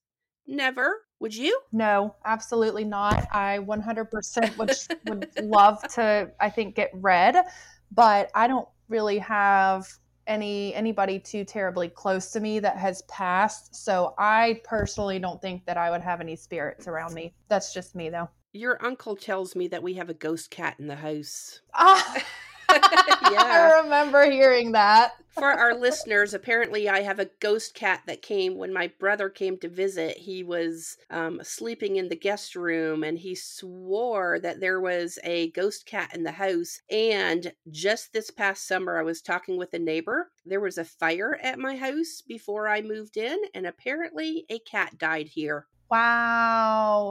Never. 0.45 1.05
Would 1.19 1.35
you? 1.35 1.57
No, 1.71 2.15
absolutely 2.25 2.83
not. 2.83 3.27
I 3.31 3.59
100% 3.59 4.57
would, 4.57 4.75
would 5.07 5.31
love 5.50 5.81
to, 5.93 6.31
I 6.39 6.50
think, 6.50 6.75
get 6.75 6.91
read, 6.93 7.38
but 7.91 8.29
I 8.35 8.47
don't 8.47 8.67
really 8.89 9.19
have 9.19 9.88
any 10.27 10.74
anybody 10.74 11.20
too 11.20 11.44
terribly 11.44 11.89
close 11.89 12.32
to 12.32 12.39
me 12.39 12.60
that 12.60 12.77
has 12.77 13.01
passed. 13.03 13.75
So 13.75 14.13
i 14.18 14.62
personally 14.63 15.20
don't 15.20 15.42
think 15.42 15.65
that 15.65 15.77
i 15.77 15.89
would 15.89 16.01
have 16.01 16.22
any 16.22 16.36
spirits 16.36 16.88
around 16.88 17.13
me. 17.13 17.34
That's 17.50 17.74
just 17.74 17.96
me 17.96 18.10
though. 18.10 18.30
Your 18.53 18.84
uncle 18.86 19.15
tells 19.15 19.56
me 19.56 19.68
that 19.70 19.82
we 19.82 19.96
have 19.96 20.10
a 20.10 20.13
ghost 20.13 20.51
cat 20.51 20.75
in 20.80 20.88
the 20.88 20.96
house. 20.96 21.62
Ah 21.74 22.24
yeah. 23.32 23.43
I 23.43 23.82
remember 23.84 24.29
hearing 24.29 24.72
that. 24.74 25.13
For 25.34 25.51
our 25.51 25.74
listeners, 25.74 26.36
apparently 26.36 26.88
I 26.88 27.01
have 27.01 27.17
a 27.17 27.29
ghost 27.39 27.74
cat 27.74 28.03
that 28.05 28.22
came 28.22 28.55
when 28.55 28.72
my 28.72 28.91
brother 29.00 29.29
came 29.29 29.58
to 29.60 29.67
visit. 29.67 30.15
He 30.15 30.43
was 30.43 30.98
um, 31.10 31.41
sleeping 31.43 31.96
in 31.96 32.08
the 32.08 32.15
guest 32.15 32.55
room 32.55 33.03
and 33.03 33.17
he 33.17 33.34
swore 33.34 34.39
that 34.41 34.60
there 34.60 34.79
was 34.79 35.17
a 35.24 35.50
ghost 35.50 35.88
cat 35.88 36.12
in 36.13 36.22
the 36.24 36.32
house. 36.32 36.82
And 36.91 37.51
just 37.72 38.13
this 38.13 38.29
past 38.29 38.67
summer, 38.67 39.00
I 39.00 39.01
was 39.01 39.24
talking 39.24 39.58
with 39.58 39.74
a 39.74 39.79
neighbor. 39.79 40.29
There 40.46 40.62
was 40.62 40.77
a 40.77 40.86
fire 40.86 41.39
at 41.41 41.58
my 41.58 41.77
house 41.77 42.22
before 42.22 42.67
I 42.67 42.82
moved 42.82 43.17
in, 43.17 43.39
and 43.55 43.65
apparently 43.65 44.46
a 44.50 44.60
cat 44.60 45.00
died 45.00 45.29
here. 45.29 45.65
Wow. 45.89 47.10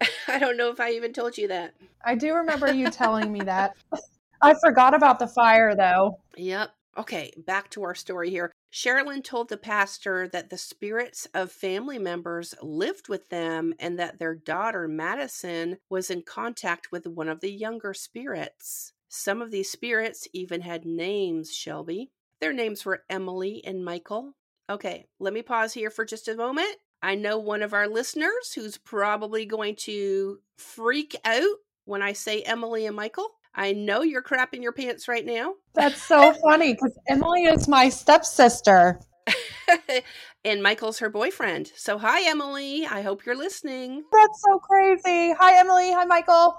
Uh, 0.00 0.06
I 0.28 0.38
don't 0.38 0.56
know 0.56 0.70
if 0.70 0.80
I 0.80 0.92
even 0.92 1.12
told 1.12 1.36
you 1.36 1.48
that. 1.48 1.74
I 2.04 2.14
do 2.14 2.34
remember 2.34 2.72
you 2.72 2.90
telling 2.90 3.30
me 3.30 3.40
that. 3.40 3.76
I 4.42 4.54
forgot 4.54 4.94
about 4.94 5.18
the 5.18 5.26
fire 5.26 5.74
though. 5.74 6.20
Yep. 6.36 6.70
Okay, 6.98 7.32
back 7.46 7.70
to 7.70 7.82
our 7.84 7.94
story 7.94 8.30
here. 8.30 8.52
Sherilyn 8.72 9.22
told 9.22 9.48
the 9.48 9.56
pastor 9.56 10.28
that 10.28 10.50
the 10.50 10.58
spirits 10.58 11.26
of 11.34 11.50
family 11.50 11.98
members 11.98 12.54
lived 12.62 13.08
with 13.08 13.28
them 13.28 13.74
and 13.78 13.98
that 13.98 14.18
their 14.18 14.34
daughter, 14.34 14.88
Madyson, 14.88 15.78
was 15.88 16.10
in 16.10 16.22
contact 16.22 16.92
with 16.92 17.06
one 17.06 17.28
of 17.28 17.40
the 17.40 17.50
younger 17.50 17.94
spirits. 17.94 18.92
Some 19.08 19.42
of 19.42 19.50
these 19.50 19.70
spirits 19.70 20.28
even 20.32 20.60
had 20.60 20.84
names, 20.84 21.52
Shelby. 21.52 22.10
Their 22.40 22.52
names 22.52 22.84
were 22.84 23.02
Emily 23.10 23.62
and 23.64 23.84
Michael. 23.84 24.34
Okay, 24.68 25.06
let 25.18 25.32
me 25.32 25.42
pause 25.42 25.72
here 25.72 25.90
for 25.90 26.04
just 26.04 26.28
a 26.28 26.36
moment. 26.36 26.76
I 27.02 27.16
know 27.16 27.38
one 27.38 27.62
of 27.62 27.74
our 27.74 27.88
listeners 27.88 28.52
who's 28.54 28.78
probably 28.78 29.46
going 29.46 29.74
to 29.76 30.38
freak 30.58 31.16
out 31.24 31.56
when 31.86 32.02
I 32.02 32.12
say 32.12 32.42
Emily 32.42 32.86
and 32.86 32.94
Michael. 32.94 33.28
I 33.54 33.72
know 33.72 34.02
you're 34.02 34.22
crapping 34.22 34.62
your 34.62 34.72
pants 34.72 35.08
right 35.08 35.24
now. 35.24 35.54
That's 35.74 36.02
so 36.02 36.32
funny 36.42 36.74
because 36.74 36.96
Emily 37.08 37.44
is 37.44 37.68
my 37.68 37.88
stepsister. 37.88 39.00
and 40.44 40.62
Michael's 40.62 40.98
her 40.98 41.10
boyfriend. 41.10 41.70
So, 41.76 41.98
hi, 41.98 42.28
Emily. 42.28 42.86
I 42.86 43.02
hope 43.02 43.26
you're 43.26 43.36
listening. 43.36 44.04
That's 44.12 44.42
so 44.42 44.58
crazy. 44.58 45.34
Hi, 45.38 45.58
Emily. 45.58 45.92
Hi, 45.92 46.04
Michael. 46.04 46.56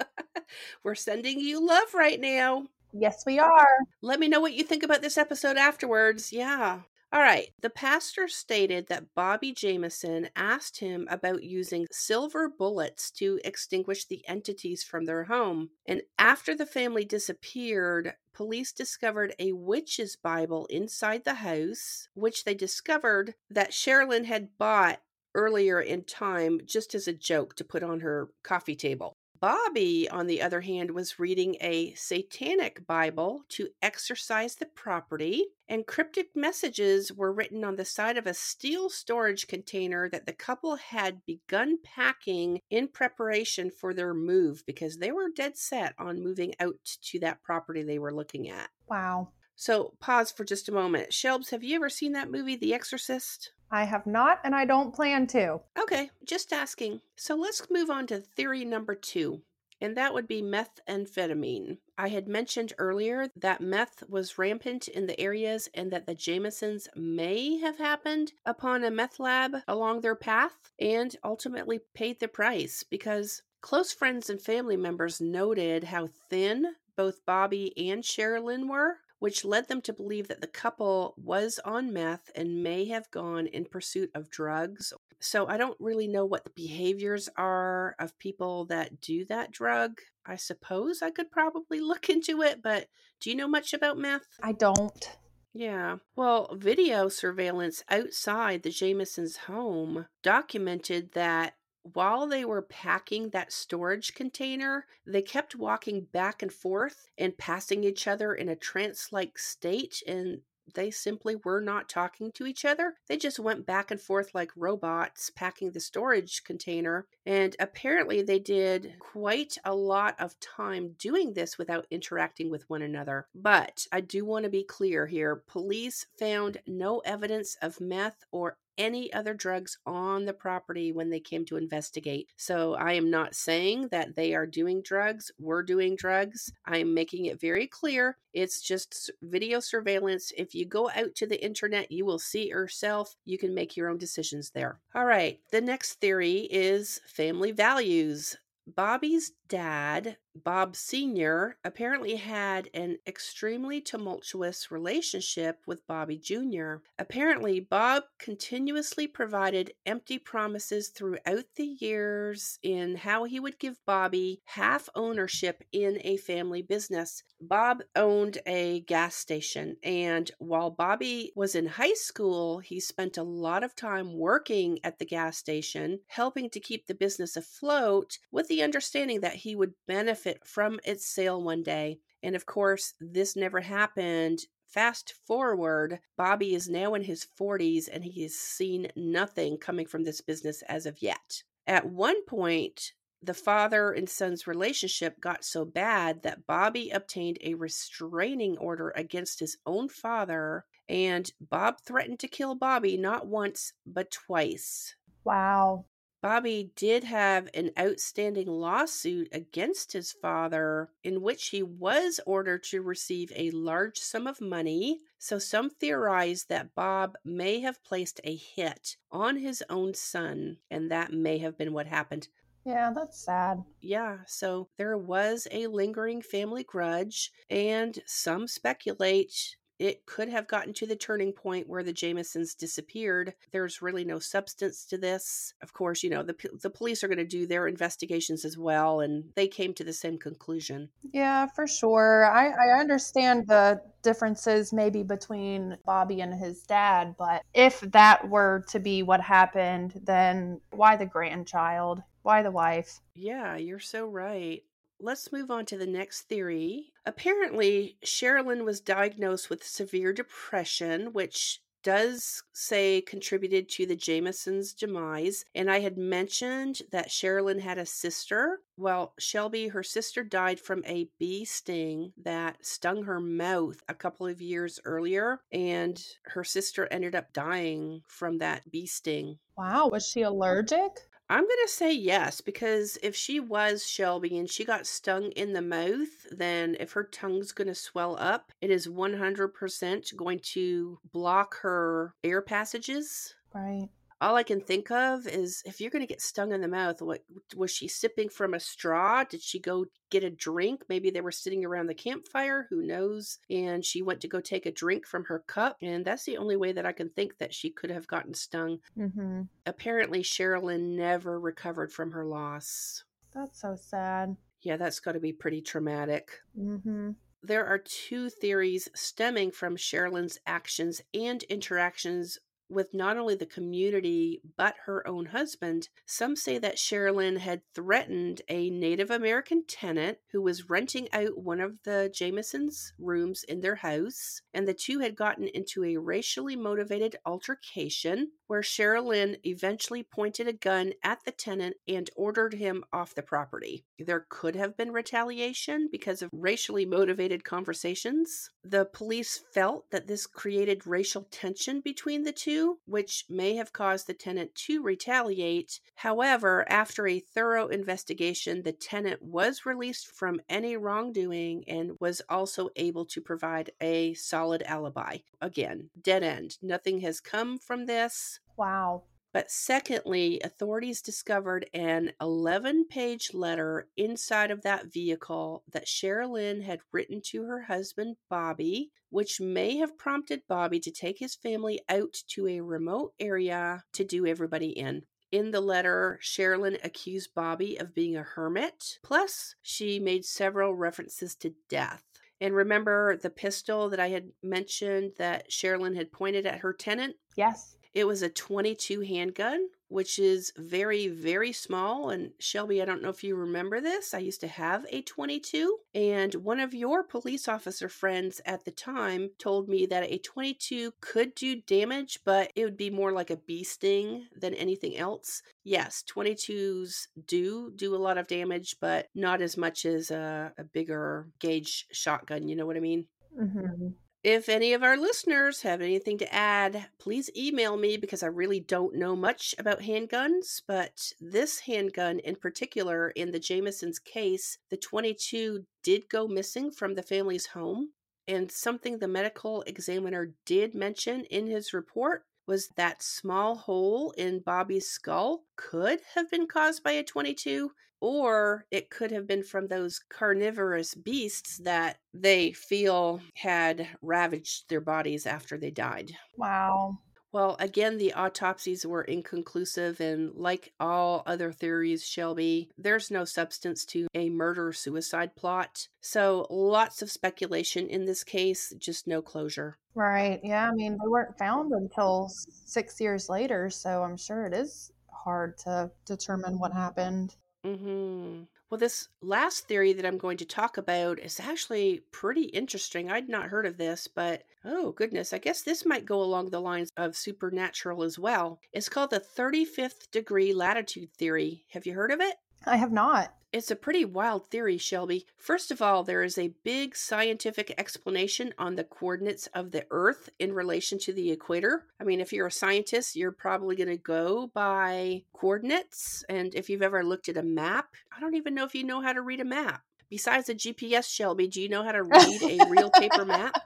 We're 0.84 0.94
sending 0.94 1.40
you 1.40 1.66
love 1.66 1.94
right 1.94 2.20
now. 2.20 2.66
Yes, 2.92 3.24
we 3.26 3.38
are. 3.38 3.78
Let 4.02 4.20
me 4.20 4.28
know 4.28 4.40
what 4.40 4.54
you 4.54 4.64
think 4.64 4.82
about 4.82 5.02
this 5.02 5.18
episode 5.18 5.56
afterwards. 5.56 6.32
Yeah. 6.32 6.80
All 7.12 7.20
right. 7.20 7.50
The 7.60 7.70
pastor 7.70 8.28
stated 8.28 8.88
that 8.88 9.14
Bobby 9.14 9.52
Jamison 9.52 10.28
asked 10.36 10.78
him 10.80 11.06
about 11.10 11.42
using 11.42 11.86
silver 11.90 12.48
bullets 12.50 13.10
to 13.12 13.40
extinguish 13.44 14.04
the 14.06 14.26
entities 14.28 14.82
from 14.82 15.04
their 15.06 15.24
home. 15.24 15.70
And 15.86 16.02
after 16.18 16.54
the 16.54 16.66
family 16.66 17.04
disappeared, 17.06 18.14
police 18.34 18.72
discovered 18.72 19.34
a 19.38 19.52
witch's 19.52 20.16
Bible 20.16 20.66
inside 20.66 21.24
the 21.24 21.34
house, 21.34 22.08
which 22.14 22.44
they 22.44 22.54
discovered 22.54 23.34
that 23.50 23.70
Sherilyn 23.72 24.24
had 24.26 24.58
bought 24.58 25.00
earlier 25.34 25.80
in 25.80 26.04
time 26.04 26.60
just 26.66 26.94
as 26.94 27.08
a 27.08 27.12
joke 27.14 27.54
to 27.56 27.64
put 27.64 27.82
on 27.82 28.00
her 28.00 28.28
coffee 28.42 28.76
table. 28.76 29.17
Bobby, 29.40 30.08
on 30.08 30.26
the 30.26 30.42
other 30.42 30.60
hand, 30.60 30.90
was 30.90 31.18
reading 31.18 31.56
a 31.60 31.94
satanic 31.94 32.86
Bible 32.86 33.44
to 33.50 33.68
exorcise 33.82 34.56
the 34.56 34.66
property, 34.66 35.46
and 35.68 35.86
cryptic 35.86 36.28
messages 36.34 37.12
were 37.12 37.32
written 37.32 37.64
on 37.64 37.76
the 37.76 37.84
side 37.84 38.16
of 38.16 38.26
a 38.26 38.34
steel 38.34 38.90
storage 38.90 39.46
container 39.46 40.08
that 40.08 40.26
the 40.26 40.32
couple 40.32 40.76
had 40.76 41.24
begun 41.26 41.78
packing 41.82 42.60
in 42.70 42.88
preparation 42.88 43.70
for 43.70 43.94
their 43.94 44.14
move 44.14 44.64
because 44.66 44.98
they 44.98 45.12
were 45.12 45.28
dead 45.34 45.56
set 45.56 45.94
on 45.98 46.22
moving 46.22 46.54
out 46.58 46.76
to 47.02 47.18
that 47.20 47.42
property 47.42 47.82
they 47.82 47.98
were 47.98 48.14
looking 48.14 48.48
at. 48.48 48.68
Wow. 48.88 49.28
So, 49.60 49.94
pause 49.98 50.30
for 50.30 50.44
just 50.44 50.68
a 50.68 50.72
moment. 50.72 51.10
Shelbs, 51.10 51.50
have 51.50 51.64
you 51.64 51.74
ever 51.74 51.90
seen 51.90 52.12
that 52.12 52.30
movie, 52.30 52.54
The 52.54 52.72
Exorcist? 52.72 53.50
I 53.72 53.84
have 53.84 54.06
not, 54.06 54.38
and 54.44 54.54
I 54.54 54.64
don't 54.64 54.94
plan 54.94 55.26
to. 55.28 55.62
Okay, 55.76 56.10
just 56.24 56.52
asking. 56.52 57.00
So 57.16 57.34
let's 57.34 57.68
move 57.68 57.90
on 57.90 58.06
to 58.06 58.20
theory 58.20 58.64
number 58.64 58.94
two, 58.94 59.42
and 59.80 59.96
that 59.96 60.14
would 60.14 60.28
be 60.28 60.42
methamphetamine. 60.42 61.78
I 61.98 62.06
had 62.06 62.28
mentioned 62.28 62.72
earlier 62.78 63.30
that 63.34 63.60
meth 63.60 64.04
was 64.08 64.38
rampant 64.38 64.86
in 64.86 65.08
the 65.08 65.20
areas 65.20 65.68
and 65.74 65.90
that 65.90 66.06
the 66.06 66.14
Jamisons 66.14 66.86
may 66.94 67.58
have 67.58 67.78
happened 67.78 68.34
upon 68.46 68.84
a 68.84 68.92
meth 68.92 69.18
lab 69.18 69.56
along 69.66 70.02
their 70.02 70.14
path 70.14 70.70
and 70.78 71.16
ultimately 71.24 71.80
paid 71.94 72.20
the 72.20 72.28
price 72.28 72.84
because 72.88 73.42
close 73.60 73.92
friends 73.92 74.30
and 74.30 74.40
family 74.40 74.76
members 74.76 75.20
noted 75.20 75.82
how 75.82 76.06
thin 76.30 76.76
both 76.94 77.26
Bobby 77.26 77.72
and 77.90 78.04
Sherilyn 78.04 78.68
were 78.68 78.98
which 79.18 79.44
led 79.44 79.68
them 79.68 79.80
to 79.82 79.92
believe 79.92 80.28
that 80.28 80.40
the 80.40 80.46
couple 80.46 81.14
was 81.16 81.58
on 81.64 81.92
meth 81.92 82.30
and 82.34 82.62
may 82.62 82.86
have 82.86 83.10
gone 83.10 83.46
in 83.46 83.64
pursuit 83.64 84.10
of 84.14 84.30
drugs. 84.30 84.92
So 85.20 85.46
I 85.48 85.56
don't 85.56 85.76
really 85.80 86.06
know 86.06 86.24
what 86.24 86.44
the 86.44 86.50
behaviors 86.50 87.28
are 87.36 87.96
of 87.98 88.18
people 88.18 88.66
that 88.66 89.00
do 89.00 89.24
that 89.26 89.50
drug. 89.50 90.00
I 90.24 90.36
suppose 90.36 91.02
I 91.02 91.10
could 91.10 91.30
probably 91.30 91.80
look 91.80 92.08
into 92.08 92.42
it, 92.42 92.62
but 92.62 92.88
do 93.20 93.30
you 93.30 93.36
know 93.36 93.48
much 93.48 93.74
about 93.74 93.98
meth? 93.98 94.26
I 94.42 94.52
don't. 94.52 95.16
Yeah. 95.52 95.96
Well, 96.14 96.54
video 96.54 97.08
surveillance 97.08 97.82
outside 97.88 98.62
the 98.62 98.70
Jamisons' 98.70 99.38
home 99.38 100.06
documented 100.22 101.12
that 101.14 101.54
while 101.94 102.26
they 102.26 102.44
were 102.44 102.62
packing 102.62 103.30
that 103.30 103.52
storage 103.52 104.14
container, 104.14 104.86
they 105.06 105.22
kept 105.22 105.56
walking 105.56 106.06
back 106.12 106.42
and 106.42 106.52
forth 106.52 107.08
and 107.16 107.36
passing 107.38 107.84
each 107.84 108.06
other 108.06 108.34
in 108.34 108.48
a 108.48 108.56
trance 108.56 109.12
like 109.12 109.38
state. 109.38 110.02
And 110.06 110.40
they 110.74 110.90
simply 110.90 111.36
were 111.44 111.60
not 111.60 111.88
talking 111.88 112.32
to 112.32 112.46
each 112.46 112.64
other. 112.64 112.94
They 113.08 113.16
just 113.16 113.38
went 113.38 113.66
back 113.66 113.90
and 113.90 114.00
forth 114.00 114.34
like 114.34 114.50
robots 114.56 115.30
packing 115.30 115.72
the 115.72 115.80
storage 115.80 116.44
container. 116.44 117.06
And 117.24 117.56
apparently, 117.58 118.22
they 118.22 118.38
did 118.38 118.94
quite 118.98 119.56
a 119.64 119.74
lot 119.74 120.14
of 120.18 120.38
time 120.40 120.94
doing 120.98 121.32
this 121.32 121.58
without 121.58 121.86
interacting 121.90 122.50
with 122.50 122.68
one 122.68 122.82
another. 122.82 123.26
But 123.34 123.86
I 123.92 124.00
do 124.00 124.24
want 124.24 124.44
to 124.44 124.50
be 124.50 124.64
clear 124.64 125.06
here 125.06 125.42
police 125.46 126.06
found 126.18 126.58
no 126.66 126.98
evidence 127.00 127.56
of 127.62 127.80
meth 127.80 128.24
or 128.30 128.58
any 128.78 129.12
other 129.12 129.34
drugs 129.34 129.78
on 129.84 130.24
the 130.24 130.32
property 130.32 130.92
when 130.92 131.10
they 131.10 131.20
came 131.20 131.44
to 131.46 131.56
investigate. 131.56 132.30
So 132.36 132.74
I 132.74 132.92
am 132.92 133.10
not 133.10 133.34
saying 133.34 133.88
that 133.88 134.16
they 134.16 134.34
are 134.34 134.46
doing 134.46 134.80
drugs, 134.82 135.30
we're 135.38 135.62
doing 135.62 135.96
drugs. 135.96 136.52
I'm 136.64 136.94
making 136.94 137.26
it 137.26 137.40
very 137.40 137.66
clear 137.66 138.16
it's 138.38 138.60
just 138.60 139.10
video 139.22 139.58
surveillance. 139.58 140.32
If 140.36 140.54
you 140.54 140.64
go 140.64 140.90
out 140.90 141.14
to 141.16 141.26
the 141.26 141.42
internet, 141.44 141.90
you 141.90 142.04
will 142.04 142.20
see 142.20 142.48
yourself. 142.48 143.16
You 143.24 143.36
can 143.36 143.54
make 143.54 143.76
your 143.76 143.88
own 143.88 143.98
decisions 143.98 144.50
there. 144.50 144.78
All 144.94 145.04
right, 145.04 145.40
the 145.50 145.60
next 145.60 145.94
theory 145.94 146.48
is 146.50 147.00
family 147.06 147.52
values. 147.52 148.36
Bobby's 148.76 149.32
dad, 149.48 150.18
Bob 150.44 150.76
Sr. 150.76 151.56
apparently 151.64 152.16
had 152.16 152.68
an 152.74 152.98
extremely 153.06 153.80
tumultuous 153.80 154.70
relationship 154.70 155.60
with 155.66 155.86
Bobby 155.86 156.18
Jr. 156.18 156.76
Apparently, 156.98 157.60
Bob 157.60 158.04
continuously 158.18 159.06
provided 159.06 159.72
empty 159.86 160.18
promises 160.18 160.88
throughout 160.88 161.44
the 161.56 161.76
years 161.80 162.58
in 162.62 162.96
how 162.96 163.24
he 163.24 163.40
would 163.40 163.58
give 163.58 163.78
Bobby 163.86 164.40
half 164.44 164.88
ownership 164.94 165.64
in 165.72 166.00
a 166.04 166.16
family 166.16 166.62
business. 166.62 167.22
Bob 167.40 167.82
owned 167.94 168.38
a 168.46 168.80
gas 168.80 169.14
station, 169.14 169.76
and 169.82 170.30
while 170.38 170.70
Bobby 170.70 171.32
was 171.34 171.54
in 171.54 171.66
high 171.66 171.94
school, 171.94 172.58
he 172.58 172.80
spent 172.80 173.16
a 173.16 173.22
lot 173.22 173.62
of 173.62 173.74
time 173.74 174.16
working 174.18 174.78
at 174.84 174.98
the 174.98 175.06
gas 175.06 175.38
station, 175.38 176.00
helping 176.08 176.50
to 176.50 176.60
keep 176.60 176.86
the 176.86 176.94
business 176.94 177.36
afloat 177.36 178.18
with 178.30 178.48
the 178.48 178.62
understanding 178.62 179.20
that 179.20 179.36
he 179.36 179.54
would 179.54 179.74
benefit 179.86 180.27
from 180.44 180.80
its 180.84 181.06
sale 181.06 181.42
one 181.42 181.62
day. 181.62 181.98
And 182.22 182.34
of 182.34 182.46
course, 182.46 182.94
this 183.00 183.36
never 183.36 183.60
happened. 183.60 184.40
Fast 184.66 185.14
forward, 185.26 186.00
Bobby 186.16 186.54
is 186.54 186.68
now 186.68 186.94
in 186.94 187.02
his 187.02 187.26
40s 187.40 187.88
and 187.90 188.04
he 188.04 188.22
has 188.22 188.34
seen 188.34 188.88
nothing 188.96 189.56
coming 189.56 189.86
from 189.86 190.04
this 190.04 190.20
business 190.20 190.62
as 190.62 190.84
of 190.84 191.00
yet. 191.00 191.42
At 191.66 191.86
one 191.86 192.24
point, 192.24 192.92
the 193.22 193.34
father 193.34 193.92
and 193.92 194.08
son's 194.08 194.46
relationship 194.46 195.20
got 195.20 195.44
so 195.44 195.64
bad 195.64 196.22
that 196.22 196.46
Bobby 196.46 196.90
obtained 196.90 197.38
a 197.42 197.54
restraining 197.54 198.56
order 198.58 198.92
against 198.94 199.40
his 199.40 199.56
own 199.66 199.88
father, 199.88 200.64
and 200.88 201.30
Bob 201.40 201.80
threatened 201.80 202.20
to 202.20 202.28
kill 202.28 202.54
Bobby 202.54 202.96
not 202.96 203.26
once, 203.26 203.72
but 203.84 204.10
twice. 204.10 204.94
Wow. 205.24 205.86
Bobby 206.20 206.72
did 206.74 207.04
have 207.04 207.48
an 207.54 207.70
outstanding 207.78 208.48
lawsuit 208.48 209.28
against 209.30 209.92
his 209.92 210.12
father 210.12 210.90
in 211.04 211.22
which 211.22 211.48
he 211.48 211.62
was 211.62 212.18
ordered 212.26 212.64
to 212.64 212.82
receive 212.82 213.32
a 213.36 213.52
large 213.52 213.98
sum 213.98 214.26
of 214.26 214.40
money. 214.40 214.98
So 215.18 215.38
some 215.38 215.70
theorize 215.70 216.44
that 216.46 216.74
Bob 216.74 217.16
may 217.24 217.60
have 217.60 217.84
placed 217.84 218.20
a 218.24 218.34
hit 218.34 218.96
on 219.12 219.36
his 219.36 219.62
own 219.70 219.94
son, 219.94 220.58
and 220.70 220.90
that 220.90 221.12
may 221.12 221.38
have 221.38 221.56
been 221.56 221.72
what 221.72 221.86
happened. 221.86 222.28
Yeah, 222.64 222.92
that's 222.94 223.24
sad. 223.24 223.64
Yeah, 223.80 224.18
so 224.26 224.68
there 224.76 224.98
was 224.98 225.46
a 225.50 225.68
lingering 225.68 226.20
family 226.20 226.64
grudge, 226.64 227.30
and 227.48 227.98
some 228.06 228.48
speculate 228.48 229.56
it 229.78 230.06
could 230.06 230.28
have 230.28 230.48
gotten 230.48 230.72
to 230.74 230.86
the 230.86 230.96
turning 230.96 231.32
point 231.32 231.68
where 231.68 231.82
the 231.82 231.92
Jamisons 231.92 232.56
disappeared. 232.56 233.34
There's 233.52 233.80
really 233.80 234.04
no 234.04 234.18
substance 234.18 234.84
to 234.86 234.98
this. 234.98 235.54
Of 235.62 235.72
course, 235.72 236.02
you 236.02 236.10
know, 236.10 236.22
the, 236.22 236.34
the 236.60 236.70
police 236.70 237.04
are 237.04 237.08
going 237.08 237.18
to 237.18 237.24
do 237.24 237.46
their 237.46 237.68
investigations 237.68 238.44
as 238.44 238.58
well, 238.58 239.00
and 239.00 239.24
they 239.34 239.46
came 239.46 239.72
to 239.74 239.84
the 239.84 239.92
same 239.92 240.18
conclusion. 240.18 240.88
Yeah, 241.12 241.46
for 241.46 241.66
sure. 241.66 242.26
I, 242.30 242.48
I 242.48 242.80
understand 242.80 243.46
the 243.46 243.80
differences 244.02 244.72
maybe 244.72 245.02
between 245.02 245.76
Bobby 245.84 246.20
and 246.20 246.34
his 246.34 246.62
dad, 246.62 247.14
but 247.18 247.42
if 247.54 247.80
that 247.80 248.28
were 248.28 248.64
to 248.68 248.80
be 248.80 249.02
what 249.02 249.20
happened, 249.20 250.00
then 250.04 250.60
why 250.70 250.96
the 250.96 251.06
grandchild? 251.06 252.02
Why 252.22 252.42
the 252.42 252.50
wife? 252.50 253.00
Yeah, 253.14 253.56
you're 253.56 253.78
so 253.78 254.06
right. 254.06 254.62
Let's 255.00 255.32
move 255.32 255.50
on 255.50 255.64
to 255.66 255.76
the 255.76 255.86
next 255.86 256.22
theory. 256.22 256.92
Apparently, 257.06 257.96
Sherilyn 258.04 258.64
was 258.64 258.80
diagnosed 258.80 259.48
with 259.48 259.64
severe 259.64 260.12
depression, 260.12 261.12
which 261.12 261.60
does 261.82 262.42
say 262.52 263.00
contributed 263.00 263.68
to 263.68 263.86
the 263.86 263.96
Jamisons' 263.96 264.76
demise. 264.76 265.44
And 265.54 265.70
I 265.70 265.80
had 265.80 265.96
mentioned 265.96 266.82
that 266.90 267.08
Sherilyn 267.08 267.60
had 267.60 267.78
a 267.78 267.86
sister. 267.86 268.60
Well, 268.76 269.14
Shelby, 269.18 269.68
her 269.68 269.82
sister 269.82 270.24
died 270.24 270.60
from 270.60 270.82
a 270.84 271.08
bee 271.18 271.44
sting 271.44 272.12
that 272.22 272.64
stung 272.66 273.04
her 273.04 273.20
mouth 273.20 273.82
a 273.88 273.94
couple 273.94 274.26
of 274.26 274.42
years 274.42 274.80
earlier. 274.84 275.40
And 275.52 276.02
her 276.24 276.44
sister 276.44 276.88
ended 276.90 277.14
up 277.14 277.32
dying 277.32 278.02
from 278.06 278.38
that 278.38 278.70
bee 278.70 278.86
sting. 278.86 279.38
Wow. 279.56 279.88
Was 279.88 280.06
she 280.06 280.22
allergic? 280.22 281.07
I'm 281.30 281.44
going 281.44 281.66
to 281.66 281.72
say 281.72 281.92
yes 281.92 282.40
because 282.40 282.96
if 283.02 283.14
she 283.14 283.38
was 283.38 283.86
Shelby 283.86 284.38
and 284.38 284.48
she 284.48 284.64
got 284.64 284.86
stung 284.86 285.30
in 285.32 285.52
the 285.52 285.60
mouth, 285.60 286.26
then 286.30 286.76
if 286.80 286.92
her 286.92 287.04
tongue's 287.04 287.52
going 287.52 287.68
to 287.68 287.74
swell 287.74 288.16
up, 288.18 288.50
it 288.62 288.70
is 288.70 288.86
100% 288.86 290.16
going 290.16 290.40
to 290.40 290.98
block 291.12 291.56
her 291.60 292.14
air 292.24 292.40
passages. 292.40 293.34
Right 293.54 293.88
all 294.20 294.36
I 294.36 294.42
can 294.42 294.60
think 294.60 294.90
of 294.90 295.26
is 295.26 295.62
if 295.64 295.80
you're 295.80 295.90
going 295.90 296.02
to 296.02 296.06
get 296.06 296.20
stung 296.20 296.52
in 296.52 296.60
the 296.60 296.68
mouth, 296.68 297.00
what 297.00 297.22
was 297.56 297.70
she 297.70 297.86
sipping 297.86 298.28
from 298.28 298.54
a 298.54 298.60
straw? 298.60 299.24
Did 299.24 299.42
she 299.42 299.60
go 299.60 299.86
get 300.10 300.24
a 300.24 300.30
drink? 300.30 300.82
Maybe 300.88 301.10
they 301.10 301.20
were 301.20 301.30
sitting 301.30 301.64
around 301.64 301.86
the 301.86 301.94
campfire, 301.94 302.66
who 302.68 302.82
knows? 302.82 303.38
And 303.48 303.84
she 303.84 304.02
went 304.02 304.20
to 304.22 304.28
go 304.28 304.40
take 304.40 304.66
a 304.66 304.72
drink 304.72 305.06
from 305.06 305.24
her 305.26 305.40
cup. 305.46 305.76
And 305.80 306.04
that's 306.04 306.24
the 306.24 306.36
only 306.36 306.56
way 306.56 306.72
that 306.72 306.86
I 306.86 306.92
can 306.92 307.10
think 307.10 307.38
that 307.38 307.54
she 307.54 307.70
could 307.70 307.90
have 307.90 308.08
gotten 308.08 308.34
stung. 308.34 308.78
Mm-hmm. 308.98 309.42
Apparently, 309.66 310.22
Sherilyn 310.22 310.96
never 310.96 311.38
recovered 311.38 311.92
from 311.92 312.10
her 312.12 312.24
loss. 312.24 313.04
That's 313.32 313.60
so 313.60 313.76
sad. 313.76 314.36
Yeah, 314.62 314.76
that's 314.76 315.00
got 315.00 315.12
to 315.12 315.20
be 315.20 315.32
pretty 315.32 315.60
traumatic. 315.60 316.40
Mm-hmm. 316.58 317.10
There 317.44 317.66
are 317.66 317.78
two 317.78 318.30
theories 318.30 318.88
stemming 318.96 319.52
from 319.52 319.76
Sherilyn's 319.76 320.40
actions 320.44 321.02
and 321.14 321.44
interactions 321.44 322.38
with 322.68 322.94
not 322.94 323.16
only 323.16 323.34
the 323.34 323.46
community 323.46 324.40
but 324.56 324.74
her 324.86 325.06
own 325.06 325.26
husband. 325.26 325.88
Some 326.06 326.36
say 326.36 326.58
that 326.58 326.76
Sherilyn 326.76 327.38
had 327.38 327.62
threatened 327.74 328.42
a 328.48 328.70
Native 328.70 329.10
American 329.10 329.64
tenant 329.66 330.18
who 330.32 330.42
was 330.42 330.68
renting 330.68 331.08
out 331.12 331.38
one 331.38 331.60
of 331.60 331.82
the 331.84 332.10
Jamisons' 332.14 332.92
rooms 332.98 333.44
in 333.44 333.60
their 333.60 333.76
house, 333.76 334.42
and 334.52 334.66
the 334.66 334.74
two 334.74 335.00
had 335.00 335.16
gotten 335.16 335.48
into 335.48 335.84
a 335.84 335.96
racially 335.96 336.56
motivated 336.56 337.16
altercation 337.24 338.32
where 338.48 338.62
Sherilyn 338.62 339.36
eventually 339.44 340.02
pointed 340.02 340.48
a 340.48 340.52
gun 340.52 340.92
at 341.04 341.24
the 341.24 341.30
tenant 341.30 341.76
and 341.86 342.10
ordered 342.16 342.54
him 342.54 342.82
off 342.92 343.14
the 343.14 343.22
property. 343.22 343.84
There 343.98 344.26
could 344.28 344.56
have 344.56 344.76
been 344.76 344.90
retaliation 344.90 345.88
because 345.92 346.22
of 346.22 346.30
racially 346.32 346.86
motivated 346.86 347.44
conversations. 347.44 348.50
The 348.64 348.86
police 348.86 349.42
felt 349.52 349.90
that 349.90 350.06
this 350.06 350.26
created 350.26 350.86
racial 350.86 351.28
tension 351.30 351.80
between 351.80 352.22
the 352.22 352.32
two, 352.32 352.57
which 352.86 353.24
may 353.28 353.56
have 353.56 353.72
caused 353.72 354.06
the 354.06 354.14
tenant 354.14 354.54
to 354.54 354.82
retaliate. 354.82 355.80
However, 355.96 356.64
after 356.68 357.06
a 357.06 357.20
thorough 357.20 357.68
investigation, 357.68 358.62
the 358.62 358.72
tenant 358.72 359.22
was 359.22 359.66
released 359.66 360.08
from 360.08 360.40
any 360.48 360.76
wrongdoing 360.76 361.64
and 361.68 361.92
was 362.00 362.22
also 362.28 362.70
able 362.76 363.04
to 363.06 363.20
provide 363.20 363.70
a 363.80 364.14
solid 364.14 364.62
alibi. 364.64 365.18
Again, 365.40 365.90
dead 366.00 366.22
end. 366.22 366.58
Nothing 366.62 367.00
has 367.00 367.20
come 367.20 367.58
from 367.58 367.86
this. 367.86 368.40
Wow. 368.56 369.02
But 369.32 369.50
secondly, 369.50 370.40
authorities 370.42 371.02
discovered 371.02 371.68
an 371.74 372.12
11 372.20 372.86
page 372.86 373.34
letter 373.34 373.88
inside 373.96 374.50
of 374.50 374.62
that 374.62 374.92
vehicle 374.92 375.64
that 375.70 375.86
Sherilyn 375.86 376.62
had 376.62 376.80
written 376.92 377.20
to 377.26 377.44
her 377.44 377.62
husband, 377.62 378.16
Bobby, 378.30 378.90
which 379.10 379.40
may 379.40 379.76
have 379.76 379.98
prompted 379.98 380.42
Bobby 380.48 380.80
to 380.80 380.90
take 380.90 381.18
his 381.18 381.34
family 381.34 381.80
out 381.88 382.14
to 382.28 382.46
a 382.46 382.60
remote 382.60 383.12
area 383.20 383.84
to 383.92 384.04
do 384.04 384.26
everybody 384.26 384.70
in. 384.70 385.02
In 385.30 385.50
the 385.50 385.60
letter, 385.60 386.18
Sherilyn 386.22 386.82
accused 386.82 387.34
Bobby 387.34 387.76
of 387.76 387.94
being 387.94 388.16
a 388.16 388.22
hermit. 388.22 388.98
Plus, 389.02 389.54
she 389.60 389.98
made 389.98 390.24
several 390.24 390.74
references 390.74 391.34
to 391.36 391.54
death. 391.68 392.02
And 392.40 392.54
remember 392.54 393.16
the 393.16 393.30
pistol 393.30 393.90
that 393.90 394.00
I 394.00 394.08
had 394.08 394.30
mentioned 394.42 395.12
that 395.18 395.50
Sherilyn 395.50 395.96
had 395.96 396.12
pointed 396.12 396.46
at 396.46 396.60
her 396.60 396.72
tenant? 396.72 397.16
Yes. 397.36 397.76
It 397.94 398.06
was 398.06 398.22
a 398.22 398.28
22 398.28 399.00
handgun, 399.00 399.68
which 399.88 400.18
is 400.18 400.52
very, 400.56 401.08
very 401.08 401.52
small. 401.52 402.10
And 402.10 402.32
Shelby, 402.38 402.82
I 402.82 402.84
don't 402.84 403.02
know 403.02 403.08
if 403.08 403.24
you 403.24 403.34
remember 403.34 403.80
this. 403.80 404.14
I 404.14 404.18
used 404.18 404.40
to 404.42 404.48
have 404.48 404.84
a 404.90 405.02
22. 405.02 405.78
And 405.94 406.34
one 406.36 406.60
of 406.60 406.74
your 406.74 407.02
police 407.02 407.48
officer 407.48 407.88
friends 407.88 408.40
at 408.44 408.64
the 408.64 408.70
time 408.70 409.30
told 409.38 409.68
me 409.68 409.86
that 409.86 410.10
a 410.10 410.18
22 410.18 410.92
could 411.00 411.34
do 411.34 411.56
damage, 411.62 412.20
but 412.24 412.52
it 412.54 412.64
would 412.64 412.76
be 412.76 412.90
more 412.90 413.12
like 413.12 413.30
a 413.30 413.36
bee 413.36 413.64
sting 413.64 414.26
than 414.36 414.54
anything 414.54 414.96
else. 414.96 415.42
Yes, 415.64 416.04
22s 416.08 417.08
do 417.26 417.72
do 417.74 417.94
a 417.94 417.96
lot 417.96 418.18
of 418.18 418.26
damage, 418.26 418.76
but 418.80 419.08
not 419.14 419.40
as 419.40 419.56
much 419.56 419.84
as 419.84 420.10
a, 420.10 420.52
a 420.58 420.64
bigger 420.64 421.28
gauge 421.38 421.86
shotgun. 421.92 422.48
You 422.48 422.56
know 422.56 422.66
what 422.66 422.76
I 422.76 422.80
mean? 422.80 423.06
Mm-hmm. 423.38 423.88
If 424.30 424.50
any 424.50 424.74
of 424.74 424.82
our 424.82 424.98
listeners 424.98 425.62
have 425.62 425.80
anything 425.80 426.18
to 426.18 426.30
add, 426.30 426.88
please 426.98 427.30
email 427.34 427.78
me 427.78 427.96
because 427.96 428.22
I 428.22 428.26
really 428.26 428.60
don't 428.60 428.94
know 428.94 429.16
much 429.16 429.54
about 429.58 429.80
handguns. 429.80 430.60
But 430.68 431.14
this 431.18 431.60
handgun 431.60 432.18
in 432.18 432.36
particular, 432.36 433.08
in 433.08 433.30
the 433.30 433.40
Jamisons 433.40 434.04
case, 434.04 434.58
the 434.68 434.76
22 434.76 435.64
did 435.82 436.10
go 436.10 436.28
missing 436.28 436.70
from 436.70 436.94
the 436.94 437.02
family's 437.02 437.46
home. 437.46 437.92
And 438.26 438.52
something 438.52 438.98
the 438.98 439.08
medical 439.08 439.62
examiner 439.62 440.34
did 440.44 440.74
mention 440.74 441.24
in 441.30 441.46
his 441.46 441.72
report 441.72 442.24
was 442.46 442.68
that 442.76 443.02
small 443.02 443.54
hole 443.54 444.10
in 444.18 444.40
Bobby's 444.40 444.90
skull 444.90 445.44
could 445.56 446.00
have 446.14 446.30
been 446.30 446.46
caused 446.46 446.82
by 446.82 446.92
a 446.92 447.02
22. 447.02 447.70
Or 448.00 448.64
it 448.70 448.90
could 448.90 449.10
have 449.10 449.26
been 449.26 449.42
from 449.42 449.66
those 449.66 450.00
carnivorous 450.08 450.94
beasts 450.94 451.58
that 451.58 451.98
they 452.14 452.52
feel 452.52 453.20
had 453.34 453.88
ravaged 454.02 454.68
their 454.68 454.80
bodies 454.80 455.26
after 455.26 455.56
they 455.56 455.70
died. 455.70 456.12
Wow. 456.36 456.98
Well, 457.30 457.56
again, 457.60 457.98
the 457.98 458.14
autopsies 458.14 458.86
were 458.86 459.02
inconclusive, 459.02 460.00
and 460.00 460.32
like 460.34 460.72
all 460.80 461.22
other 461.26 461.52
theories, 461.52 462.06
Shelby, 462.06 462.70
there's 462.78 463.10
no 463.10 463.26
substance 463.26 463.84
to 463.86 464.06
a 464.14 464.30
murder 464.30 464.72
suicide 464.72 465.36
plot. 465.36 465.88
So 466.00 466.46
lots 466.48 467.02
of 467.02 467.10
speculation 467.10 467.86
in 467.88 468.06
this 468.06 468.24
case, 468.24 468.72
just 468.78 469.06
no 469.06 469.20
closure. 469.20 469.76
Right. 469.94 470.40
Yeah. 470.42 470.70
I 470.70 470.74
mean, 470.74 470.92
they 470.92 471.06
weren't 471.06 471.36
found 471.36 471.72
until 471.72 472.30
six 472.30 472.98
years 472.98 473.28
later, 473.28 473.68
so 473.68 474.02
I'm 474.02 474.16
sure 474.16 474.46
it 474.46 474.54
is 474.54 474.90
hard 475.12 475.58
to 475.58 475.90
determine 476.06 476.58
what 476.58 476.72
happened. 476.72 477.36
Mm-hmm. 477.64 478.42
Well, 478.70 478.78
this 478.78 479.08
last 479.22 479.66
theory 479.66 479.92
that 479.94 480.04
I'm 480.04 480.18
going 480.18 480.36
to 480.38 480.44
talk 480.44 480.76
about 480.76 481.18
is 481.18 481.40
actually 481.40 482.02
pretty 482.12 482.44
interesting. 482.44 483.10
I'd 483.10 483.28
not 483.28 483.48
heard 483.48 483.66
of 483.66 483.78
this, 483.78 484.06
but 484.06 484.42
oh 484.64 484.92
goodness, 484.92 485.32
I 485.32 485.38
guess 485.38 485.62
this 485.62 485.86
might 485.86 486.04
go 486.04 486.20
along 486.20 486.50
the 486.50 486.60
lines 486.60 486.90
of 486.96 487.16
supernatural 487.16 488.02
as 488.02 488.18
well. 488.18 488.60
It's 488.72 488.88
called 488.88 489.10
the 489.10 489.20
35th 489.20 490.10
degree 490.12 490.52
latitude 490.52 491.12
theory. 491.14 491.64
Have 491.70 491.86
you 491.86 491.94
heard 491.94 492.12
of 492.12 492.20
it? 492.20 492.36
I 492.66 492.76
have 492.76 492.92
not. 492.92 493.32
It's 493.50 493.70
a 493.70 493.76
pretty 493.76 494.04
wild 494.04 494.50
theory, 494.50 494.76
Shelby. 494.76 495.24
First 495.38 495.70
of 495.70 495.80
all, 495.80 496.04
there 496.04 496.22
is 496.22 496.36
a 496.36 496.52
big 496.64 496.94
scientific 496.94 497.72
explanation 497.78 498.52
on 498.58 498.74
the 498.74 498.84
coordinates 498.84 499.46
of 499.54 499.70
the 499.70 499.86
Earth 499.90 500.28
in 500.38 500.52
relation 500.52 500.98
to 500.98 501.14
the 501.14 501.30
equator. 501.30 501.86
I 501.98 502.04
mean, 502.04 502.20
if 502.20 502.30
you're 502.30 502.48
a 502.48 502.52
scientist, 502.52 503.16
you're 503.16 503.32
probably 503.32 503.74
going 503.74 503.88
to 503.88 503.96
go 503.96 504.50
by 504.52 505.22
coordinates. 505.32 506.24
And 506.28 506.54
if 506.54 506.68
you've 506.68 506.82
ever 506.82 507.02
looked 507.02 507.30
at 507.30 507.38
a 507.38 507.42
map, 507.42 507.86
I 508.14 508.20
don't 508.20 508.34
even 508.34 508.54
know 508.54 508.64
if 508.64 508.74
you 508.74 508.84
know 508.84 509.00
how 509.00 509.14
to 509.14 509.22
read 509.22 509.40
a 509.40 509.46
map. 509.46 509.80
Besides 510.10 510.50
a 510.50 510.54
GPS, 510.54 511.10
Shelby, 511.10 511.48
do 511.48 511.62
you 511.62 511.70
know 511.70 511.82
how 511.82 511.92
to 511.92 512.02
read 512.02 512.42
a 512.42 512.68
real 512.68 512.90
paper 512.90 513.24
map? 513.24 513.54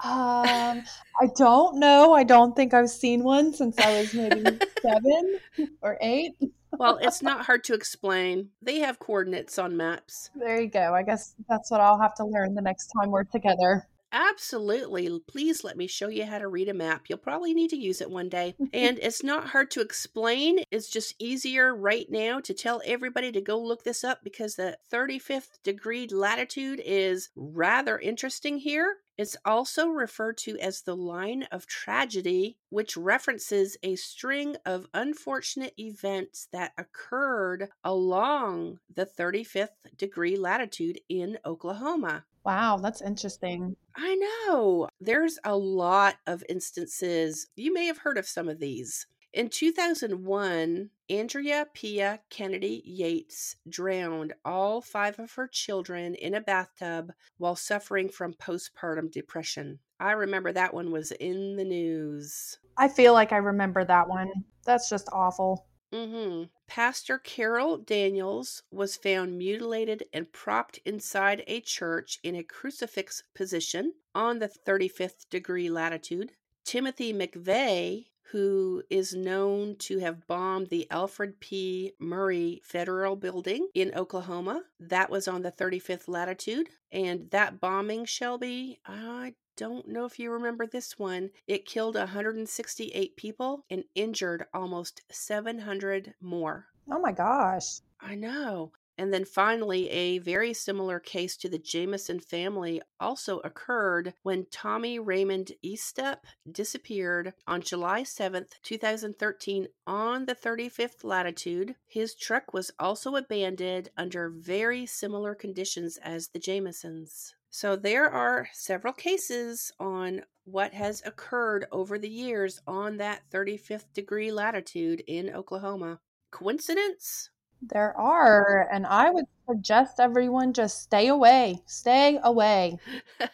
Um, 0.00 0.84
I 1.20 1.26
don't 1.36 1.80
know. 1.80 2.12
I 2.12 2.22
don't 2.22 2.54
think 2.54 2.72
I've 2.72 2.88
seen 2.88 3.24
one 3.24 3.52
since 3.52 3.76
I 3.80 3.98
was 3.98 4.14
maybe 4.14 4.44
seven 4.80 5.40
or 5.82 5.98
eight 6.00 6.36
well, 6.72 6.98
it's 7.00 7.22
not 7.22 7.46
hard 7.46 7.64
to 7.64 7.74
explain. 7.74 8.50
They 8.62 8.80
have 8.80 8.98
coordinates 8.98 9.58
on 9.58 9.76
maps. 9.76 10.30
There 10.34 10.60
you 10.60 10.68
go. 10.68 10.94
I 10.94 11.02
guess 11.02 11.34
that's 11.48 11.70
what 11.70 11.80
I'll 11.80 12.00
have 12.00 12.14
to 12.16 12.24
learn 12.24 12.54
the 12.54 12.62
next 12.62 12.88
time 12.88 13.10
we're 13.10 13.24
together. 13.24 13.86
Absolutely. 14.12 15.20
Please 15.26 15.64
let 15.64 15.76
me 15.76 15.86
show 15.86 16.08
you 16.08 16.24
how 16.24 16.38
to 16.38 16.48
read 16.48 16.68
a 16.68 16.74
map. 16.74 17.06
You'll 17.08 17.18
probably 17.18 17.52
need 17.52 17.70
to 17.70 17.76
use 17.76 18.00
it 18.00 18.10
one 18.10 18.28
day. 18.28 18.54
and 18.72 18.98
it's 19.00 19.22
not 19.22 19.48
hard 19.48 19.70
to 19.72 19.80
explain. 19.80 20.60
It's 20.70 20.88
just 20.88 21.14
easier 21.18 21.74
right 21.74 22.06
now 22.10 22.40
to 22.40 22.54
tell 22.54 22.80
everybody 22.84 23.32
to 23.32 23.40
go 23.40 23.58
look 23.58 23.84
this 23.84 24.04
up 24.04 24.20
because 24.24 24.54
the 24.54 24.78
35th 24.90 25.62
degree 25.62 26.06
latitude 26.08 26.80
is 26.84 27.28
rather 27.36 27.98
interesting 27.98 28.58
here. 28.58 28.96
It's 29.18 29.36
also 29.44 29.88
referred 29.88 30.38
to 30.38 30.56
as 30.58 30.82
the 30.82 30.94
line 30.94 31.42
of 31.50 31.66
tragedy, 31.66 32.56
which 32.70 32.96
references 32.96 33.76
a 33.82 33.96
string 33.96 34.54
of 34.64 34.86
unfortunate 34.94 35.74
events 35.76 36.46
that 36.52 36.72
occurred 36.78 37.68
along 37.82 38.78
the 38.94 39.04
35th 39.04 39.96
degree 39.96 40.36
latitude 40.36 41.00
in 41.08 41.38
Oklahoma. 41.44 42.26
Wow, 42.44 42.78
that's 42.78 43.02
interesting. 43.02 43.76
I 43.96 44.14
know. 44.14 44.88
There's 45.00 45.38
a 45.44 45.56
lot 45.56 46.16
of 46.26 46.44
instances. 46.48 47.48
You 47.56 47.72
may 47.74 47.86
have 47.86 47.98
heard 47.98 48.18
of 48.18 48.26
some 48.26 48.48
of 48.48 48.58
these. 48.58 49.06
In 49.34 49.50
2001, 49.50 50.90
Andrea 51.10 51.66
Pia 51.74 52.20
Kennedy 52.30 52.82
Yates 52.84 53.56
drowned 53.68 54.32
all 54.44 54.80
five 54.80 55.18
of 55.18 55.32
her 55.32 55.46
children 55.46 56.14
in 56.14 56.34
a 56.34 56.40
bathtub 56.40 57.12
while 57.36 57.56
suffering 57.56 58.08
from 58.08 58.32
postpartum 58.34 59.10
depression. 59.12 59.80
I 60.00 60.12
remember 60.12 60.52
that 60.52 60.72
one 60.72 60.90
was 60.90 61.12
in 61.12 61.56
the 61.56 61.64
news. 61.64 62.58
I 62.78 62.88
feel 62.88 63.12
like 63.12 63.32
I 63.32 63.38
remember 63.38 63.84
that 63.84 64.08
one. 64.08 64.30
That's 64.64 64.88
just 64.88 65.08
awful. 65.12 65.66
Mm-hmm. 65.92 66.44
Pastor 66.68 67.18
Carol 67.18 67.78
Daniels 67.78 68.62
was 68.70 68.96
found 68.96 69.36
mutilated 69.36 70.04
and 70.12 70.32
propped 70.32 70.78
inside 70.84 71.42
a 71.46 71.60
church 71.60 72.18
in 72.22 72.36
a 72.36 72.44
crucifix 72.44 73.24
position 73.34 73.94
on 74.14 74.38
the 74.38 74.48
35th 74.48 75.28
degree 75.30 75.68
latitude. 75.68 76.32
Timothy 76.64 77.12
McVeigh 77.12 78.04
who 78.30 78.82
is 78.90 79.14
known 79.14 79.74
to 79.76 79.98
have 80.00 80.26
bombed 80.26 80.68
the 80.68 80.86
Alfred 80.90 81.40
P. 81.40 81.92
Murrah 82.00 82.62
Federal 82.62 83.16
Building 83.16 83.68
in 83.74 83.94
Oklahoma. 83.94 84.64
That 84.78 85.10
was 85.10 85.26
on 85.26 85.42
the 85.42 85.52
35th 85.52 86.08
latitude. 86.08 86.68
And 86.92 87.30
that 87.30 87.58
bombing, 87.58 88.04
Shelby, 88.04 88.80
I 88.84 89.34
don't 89.58 89.88
know 89.88 90.04
if 90.04 90.20
you 90.20 90.30
remember 90.30 90.66
this 90.66 91.00
one. 91.00 91.30
It 91.48 91.66
killed 91.66 91.96
168 91.96 93.16
people 93.16 93.64
and 93.68 93.82
injured 93.96 94.46
almost 94.54 95.02
700 95.10 96.14
more. 96.20 96.66
Oh 96.88 97.00
my 97.00 97.10
gosh. 97.10 97.80
I 98.00 98.14
know. 98.14 98.70
And 98.96 99.12
then 99.12 99.24
finally, 99.24 99.88
a 99.90 100.18
very 100.18 100.54
similar 100.54 101.00
case 101.00 101.36
to 101.38 101.48
the 101.48 101.58
Jamison 101.58 102.20
family 102.20 102.80
also 103.00 103.40
occurred 103.40 104.14
when 104.22 104.46
Tommy 104.50 105.00
Raymond 105.00 105.52
Eastep 105.64 106.18
disappeared 106.50 107.34
on 107.46 107.60
July 107.60 108.02
7th, 108.02 108.52
2013, 108.62 109.66
on 109.88 110.26
the 110.26 110.34
35th 110.34 111.02
latitude. 111.02 111.74
His 111.88 112.14
truck 112.14 112.52
was 112.52 112.70
also 112.78 113.16
abandoned 113.16 113.90
under 113.96 114.30
very 114.30 114.86
similar 114.86 115.34
conditions 115.34 115.96
as 115.98 116.28
the 116.28 116.40
Jamisons. 116.40 117.34
So 117.50 117.76
there 117.76 118.10
are 118.10 118.48
several 118.52 118.92
cases 118.92 119.72
on 119.80 120.22
what 120.44 120.72
has 120.74 121.02
occurred 121.04 121.66
over 121.72 121.98
the 121.98 122.08
years 122.08 122.60
on 122.66 122.96
that 122.98 123.22
35th 123.30 123.92
degree 123.94 124.30
latitude 124.30 125.02
in 125.06 125.34
Oklahoma. 125.34 126.00
Coincidence? 126.30 127.30
There 127.62 127.96
are, 127.96 128.68
and 128.70 128.86
I 128.86 129.10
would 129.10 129.24
suggest 129.48 130.00
everyone 130.00 130.52
just 130.52 130.82
stay 130.82 131.08
away. 131.08 131.62
Stay 131.66 132.18
away. 132.22 132.78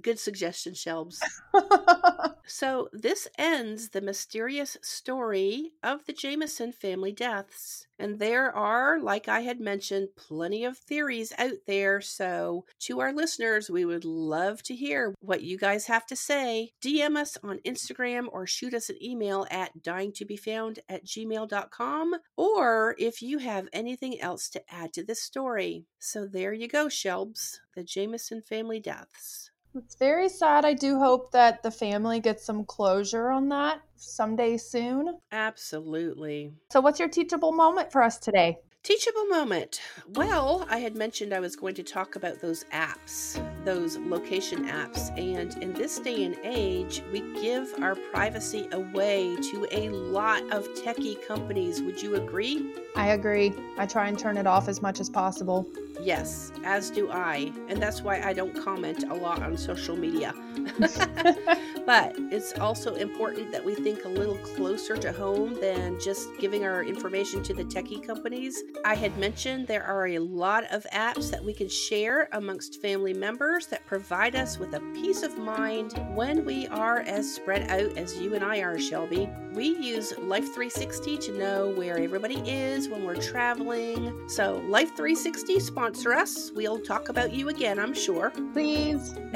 Good 0.00 0.18
suggestion, 0.18 0.74
Shelbs. 0.74 1.20
so, 2.46 2.88
this 2.92 3.28
ends 3.38 3.90
the 3.90 4.00
mysterious 4.00 4.76
story 4.82 5.72
of 5.82 6.04
the 6.06 6.12
Jamison 6.12 6.72
family 6.72 7.12
deaths. 7.12 7.86
And 7.98 8.18
there 8.18 8.50
are, 8.54 8.98
like 8.98 9.28
I 9.28 9.40
had 9.40 9.60
mentioned, 9.60 10.08
plenty 10.16 10.64
of 10.64 10.76
theories 10.76 11.32
out 11.38 11.58
there. 11.66 12.00
So, 12.00 12.64
to 12.80 13.00
our 13.00 13.12
listeners, 13.12 13.70
we 13.70 13.84
would 13.84 14.04
love 14.04 14.62
to 14.64 14.74
hear 14.74 15.14
what 15.20 15.42
you 15.42 15.56
guys 15.56 15.86
have 15.86 16.06
to 16.06 16.16
say. 16.16 16.72
DM 16.82 17.16
us 17.16 17.38
on 17.44 17.60
Instagram 17.64 18.26
or 18.32 18.46
shoot 18.46 18.74
us 18.74 18.90
an 18.90 19.02
email 19.02 19.46
at 19.50 19.70
dyingtobefound 19.80 20.78
at 20.88 21.04
gmail.com. 21.04 22.14
Or 22.36 22.96
if 22.98 23.22
you 23.22 23.38
have 23.38 23.68
anything 23.72 24.20
else 24.20 24.48
to 24.50 24.62
add 24.68 24.92
to 24.94 25.04
this 25.04 25.22
story. 25.32 25.86
So, 25.98 26.26
there 26.26 26.52
you 26.52 26.68
go, 26.68 26.88
Shelbs, 26.88 27.60
the 27.74 27.82
Jamison 27.82 28.42
family 28.42 28.80
deaths. 28.80 29.50
It's 29.74 29.94
very 29.94 30.28
sad. 30.28 30.66
I 30.66 30.74
do 30.74 30.98
hope 30.98 31.32
that 31.32 31.62
the 31.62 31.70
family 31.70 32.20
gets 32.20 32.44
some 32.44 32.66
closure 32.66 33.30
on 33.30 33.48
that 33.48 33.80
someday 33.96 34.58
soon. 34.58 35.16
Absolutely. 35.32 36.52
So, 36.70 36.82
what's 36.82 37.00
your 37.00 37.08
teachable 37.08 37.52
moment 37.52 37.90
for 37.90 38.02
us 38.02 38.18
today? 38.18 38.58
Teachable 38.82 39.24
moment. 39.24 39.80
Well, 40.06 40.66
I 40.68 40.80
had 40.80 40.96
mentioned 40.96 41.32
I 41.32 41.40
was 41.40 41.56
going 41.56 41.76
to 41.76 41.82
talk 41.82 42.14
about 42.14 42.40
those 42.42 42.64
apps, 42.64 43.40
those 43.64 43.98
location 43.98 44.66
apps. 44.66 45.10
And 45.18 45.56
in 45.62 45.72
this 45.72 45.98
day 45.98 46.24
and 46.24 46.36
age, 46.42 47.02
we 47.12 47.20
give 47.40 47.74
our 47.82 47.94
privacy 47.94 48.68
away 48.72 49.36
to 49.36 49.66
a 49.70 49.88
lot 49.90 50.42
of 50.52 50.68
techie 50.74 51.24
companies. 51.26 51.82
Would 51.82 52.02
you 52.02 52.16
agree? 52.16 52.74
I 52.94 53.08
agree. 53.08 53.52
I 53.78 53.86
try 53.86 54.08
and 54.08 54.18
turn 54.18 54.36
it 54.36 54.46
off 54.46 54.68
as 54.68 54.82
much 54.82 55.00
as 55.00 55.08
possible. 55.08 55.66
Yes, 56.00 56.50
as 56.64 56.90
do 56.90 57.10
I. 57.10 57.52
And 57.68 57.80
that's 57.80 58.02
why 58.02 58.20
I 58.20 58.32
don't 58.32 58.54
comment 58.64 59.04
a 59.04 59.14
lot 59.14 59.42
on 59.42 59.56
social 59.56 59.96
media. 59.96 60.34
but 61.86 62.14
it's 62.30 62.52
also 62.58 62.94
important 62.94 63.52
that 63.52 63.64
we 63.64 63.74
think 63.74 64.04
a 64.04 64.08
little 64.08 64.36
closer 64.38 64.96
to 64.96 65.12
home 65.12 65.54
than 65.60 65.98
just 66.00 66.28
giving 66.38 66.64
our 66.64 66.82
information 66.82 67.42
to 67.44 67.54
the 67.54 67.64
techie 67.64 68.04
companies. 68.04 68.62
I 68.84 68.94
had 68.94 69.16
mentioned 69.18 69.66
there 69.66 69.84
are 69.84 70.08
a 70.08 70.18
lot 70.18 70.64
of 70.72 70.86
apps 70.92 71.30
that 71.30 71.44
we 71.44 71.54
can 71.54 71.68
share 71.68 72.28
amongst 72.32 72.80
family 72.80 73.14
members 73.14 73.51
that 73.60 73.86
provide 73.86 74.34
us 74.34 74.58
with 74.58 74.74
a 74.74 74.80
peace 74.94 75.22
of 75.22 75.36
mind 75.36 75.92
when 76.14 76.44
we 76.44 76.66
are 76.68 77.00
as 77.00 77.34
spread 77.34 77.70
out 77.70 77.96
as 77.98 78.16
you 78.18 78.34
and 78.34 78.42
I 78.42 78.60
are, 78.60 78.78
Shelby. 78.78 79.28
We 79.54 79.76
use 79.76 80.16
Life 80.18 80.46
360 80.54 81.18
to 81.18 81.38
know 81.38 81.68
where 81.68 81.98
everybody 81.98 82.38
is 82.48 82.88
when 82.88 83.04
we're 83.04 83.16
traveling. 83.16 84.26
So, 84.28 84.62
Life 84.68 84.96
360 84.96 85.60
sponsor 85.60 86.14
us. 86.14 86.50
We'll 86.54 86.80
talk 86.80 87.10
about 87.10 87.32
you 87.34 87.50
again, 87.50 87.78
I'm 87.78 87.92
sure. 87.92 88.30
Please. 88.54 89.14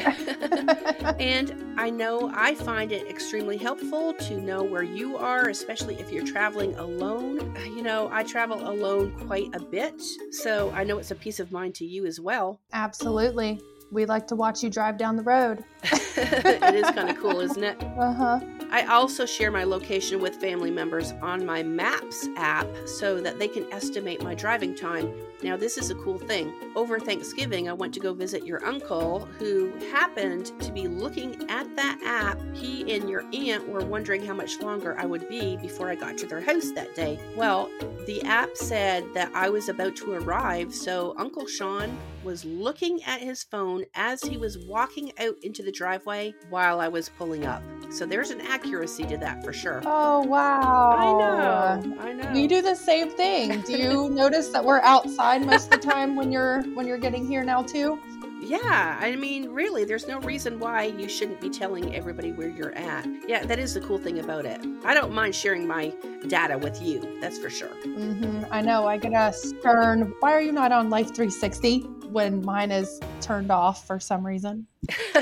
and 1.19 1.75
I 1.79 1.91
know 1.91 2.31
I 2.35 2.55
find 2.55 2.93
it 2.93 3.07
extremely 3.09 3.59
helpful 3.59 4.15
to 4.15 4.41
know 4.41 4.63
where 4.63 4.83
you 4.83 5.19
are, 5.19 5.51
especially 5.51 5.97
if 6.01 6.11
you're 6.11 6.25
traveling 6.25 6.75
alone. 6.77 7.55
You 7.65 7.83
know, 7.83 8.09
I 8.11 8.23
travel 8.23 8.67
alone 8.67 9.13
quite 9.27 9.55
a 9.55 9.61
bit, 9.61 10.01
so 10.31 10.71
I 10.71 10.85
know 10.85 10.97
it's 10.97 11.11
a 11.11 11.15
peace 11.15 11.41
of 11.41 11.53
mind 11.53 11.75
to 11.77 11.85
you 11.85 12.07
as 12.07 12.19
well. 12.19 12.61
Absolutely. 12.73 13.61
We 13.91 14.05
like 14.05 14.27
to 14.29 14.37
watch 14.37 14.63
you 14.63 14.71
drive 14.71 14.99
down 14.99 15.17
the 15.17 15.23
road. 15.23 15.65
it 15.85 16.75
is 16.75 16.91
kind 16.91 17.09
of 17.09 17.17
cool, 17.19 17.41
isn't 17.41 17.63
it? 17.63 17.83
Uh 17.97 18.13
huh. 18.13 18.41
I 18.71 18.85
also 18.87 19.25
share 19.27 19.51
my 19.53 19.65
location 19.65 20.21
with 20.21 20.35
family 20.37 20.73
members 20.73 21.13
on 21.23 21.47
my 21.47 21.63
Maps 21.63 22.29
app 22.37 22.67
so 22.87 23.21
that 23.21 23.39
they 23.39 23.47
can 23.47 23.73
estimate 23.73 24.23
my 24.25 24.35
driving 24.35 24.75
time. 24.75 25.15
Now, 25.47 25.57
this 25.57 25.79
is 25.79 25.91
a 25.91 25.95
cool 25.95 26.19
thing. 26.19 26.53
Over 26.75 26.99
Thanksgiving, 26.99 27.69
I 27.69 27.73
went 27.73 27.95
to 27.95 28.01
go 28.01 28.13
visit 28.13 28.45
your 28.45 28.67
uncle 28.67 29.27
who 29.39 29.73
happened 29.93 30.47
to 30.61 30.73
be 30.73 30.89
looking 30.89 31.49
at 31.49 31.77
that 31.77 32.01
app. 32.05 32.41
He 32.53 32.93
and 32.93 33.09
your 33.09 33.23
aunt 33.33 33.69
were 33.69 33.85
wondering 33.87 34.27
how 34.27 34.35
much 34.35 34.61
longer 34.61 34.99
I 34.99 35.07
would 35.07 35.29
be 35.29 35.57
before 35.59 35.89
I 35.89 35.95
got 35.95 36.19
to 36.19 36.27
their 36.27 36.41
house 36.41 36.73
that 36.73 36.97
day. 36.97 37.21
Well, 37.37 37.71
the 38.09 38.23
app 38.23 38.57
said 38.57 39.05
that 39.15 39.31
I 39.37 39.49
was 39.49 39.69
about 39.69 39.95
to 39.99 40.15
arrive, 40.15 40.75
so 40.75 41.15
Uncle 41.17 41.47
Sean 41.47 41.97
was 42.25 42.45
looking 42.45 43.03
at 43.05 43.21
his 43.21 43.45
phone 43.45 43.85
as 43.95 44.21
he 44.21 44.37
was 44.37 44.59
walking 44.59 45.13
out 45.21 45.37
into 45.45 45.63
the 45.63 45.71
driveway 45.71 46.35
while 46.51 46.81
I 46.81 46.89
was 46.89 47.09
pulling 47.09 47.47
up. 47.47 47.63
So 47.91 48.05
there's 48.05 48.31
an 48.31 48.41
accuracy 48.41 49.05
to 49.05 49.17
that 49.19 49.45
for 49.45 49.53
sure. 49.53 49.81
Oh, 49.85 50.23
wow. 50.23 50.97
I 50.99 51.83
know. 51.85 51.97
I 52.01 52.13
know. 52.13 52.33
We 52.33 52.49
do 52.49 52.61
the 52.63 52.75
same 52.75 53.11
thing. 53.11 53.61
Do 53.61 53.77
you 53.77 54.09
notice 54.11 54.49
that 54.49 54.65
we're 54.65 54.81
outside 54.81 55.36
most 55.45 55.65
of 55.73 55.81
the 55.81 55.87
time 55.87 56.17
when 56.17 56.33
you're 56.33 56.63
when 56.75 56.87
you're 56.87 56.99
getting 56.99 57.27
here 57.27 57.45
now 57.45 57.63
too? 57.63 57.99
Yeah, 58.41 58.99
I 59.01 59.17
mean, 59.17 59.49
really, 59.51 59.85
there's 59.85 60.07
no 60.07 60.21
reason 60.21 60.61
why 60.61 60.85
you 60.85 61.09
shouldn't 61.09 61.41
be 61.41 61.49
telling 61.49 61.95
everybody 61.95 62.33
where 62.33 62.49
you're 62.49 62.75
at. 62.75 63.07
Yeah, 63.27 63.45
that 63.47 63.59
is 63.59 63.75
the 63.75 63.81
cool 63.81 63.99
thing 63.99 64.19
about 64.19 64.45
it. 64.45 64.61
I 64.85 64.93
don't 64.93 65.13
mind 65.13 65.35
sharing 65.35 65.67
my 65.67 65.93
data 66.29 66.59
with 66.59 66.81
you, 66.83 67.19
that's 67.21 67.39
for 67.39 67.49
sure. 67.49 67.75
Mm-hmm. 67.85 68.45
I 68.51 68.61
know. 68.61 68.87
I 68.87 68.99
get 68.99 69.13
a 69.15 69.33
stern, 69.33 70.13
why 70.21 70.33
are 70.33 70.41
you 70.41 70.53
not 70.53 70.71
on 70.71 70.91
Life 70.91 71.09
360 71.09 71.81
when 72.11 72.45
mine 72.45 72.71
is 72.71 73.01
turned 73.21 73.51
off 73.51 73.87
for 73.87 73.99
some 73.99 74.25
reason? 74.25 74.67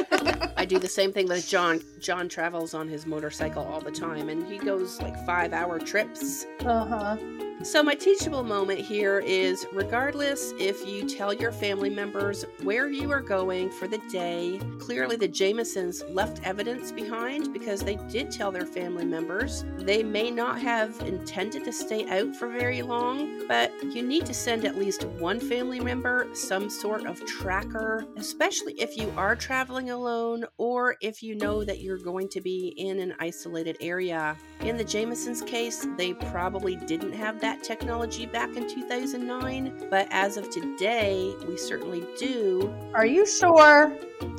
I 0.56 0.64
do 0.66 0.78
the 0.78 0.88
same 0.88 1.12
thing 1.12 1.28
with 1.28 1.48
John. 1.48 1.80
John 2.00 2.28
travels 2.28 2.74
on 2.74 2.88
his 2.88 3.06
motorcycle 3.06 3.64
all 3.64 3.80
the 3.80 3.92
time 3.92 4.28
and 4.28 4.46
he 4.46 4.58
goes 4.58 5.00
like 5.00 5.16
five 5.24 5.52
hour 5.52 5.78
trips. 5.78 6.46
Uh 6.60 6.84
huh. 6.84 7.16
So, 7.62 7.82
my 7.82 7.94
teachable 7.94 8.42
moment 8.42 8.80
here 8.80 9.20
is 9.20 9.64
regardless 9.72 10.52
if 10.58 10.86
you 10.86 11.08
tell 11.08 11.32
your 11.32 11.52
family 11.52 11.88
members 11.88 12.44
where 12.62 12.88
you 12.88 13.10
are 13.12 13.20
going 13.20 13.70
for 13.70 13.86
the 13.86 13.98
day, 14.10 14.60
clearly 14.78 15.16
the 15.16 15.28
Jamisons 15.28 16.02
left 16.12 16.44
evidence 16.44 16.90
behind 16.90 17.52
because 17.52 17.80
they 17.80 17.96
did 18.10 18.30
tell 18.30 18.50
their 18.50 18.66
family 18.66 19.04
members. 19.04 19.64
They 19.78 20.02
may 20.02 20.30
not 20.30 20.60
have 20.60 21.00
intended 21.02 21.64
to 21.64 21.72
stay 21.72 22.06
out 22.08 22.34
for 22.34 22.48
very 22.48 22.82
long, 22.82 23.46
but 23.46 23.72
you 23.84 24.02
need 24.02 24.26
to 24.26 24.34
send 24.34 24.64
at 24.64 24.76
least 24.76 25.04
one 25.04 25.38
family 25.38 25.80
member 25.80 26.28
some 26.34 26.68
sort 26.68 27.06
of 27.06 27.24
tracker, 27.24 28.04
especially 28.16 28.74
if 28.74 28.96
you 28.96 29.10
are 29.16 29.36
traveling 29.36 29.90
alone 29.90 30.44
or 30.58 30.96
if 31.00 31.22
you 31.22 31.36
know 31.36 31.64
that 31.64 31.80
you're 31.80 31.98
going 31.98 32.28
to 32.30 32.40
be 32.40 32.74
in 32.76 32.98
an 32.98 33.14
isolated 33.20 33.76
area. 33.80 34.36
In 34.60 34.76
the 34.76 34.84
Jamisons 34.84 35.46
case, 35.46 35.86
they 35.96 36.14
probably 36.14 36.76
didn't 36.76 37.12
have 37.12 37.40
that 37.44 37.62
technology 37.62 38.24
back 38.24 38.56
in 38.56 38.66
2009, 38.66 39.88
but 39.90 40.08
as 40.10 40.38
of 40.38 40.48
today, 40.48 41.34
we 41.46 41.58
certainly 41.58 42.02
do. 42.18 42.74
Are 42.94 43.04
you 43.04 43.26
sure? 43.26 43.92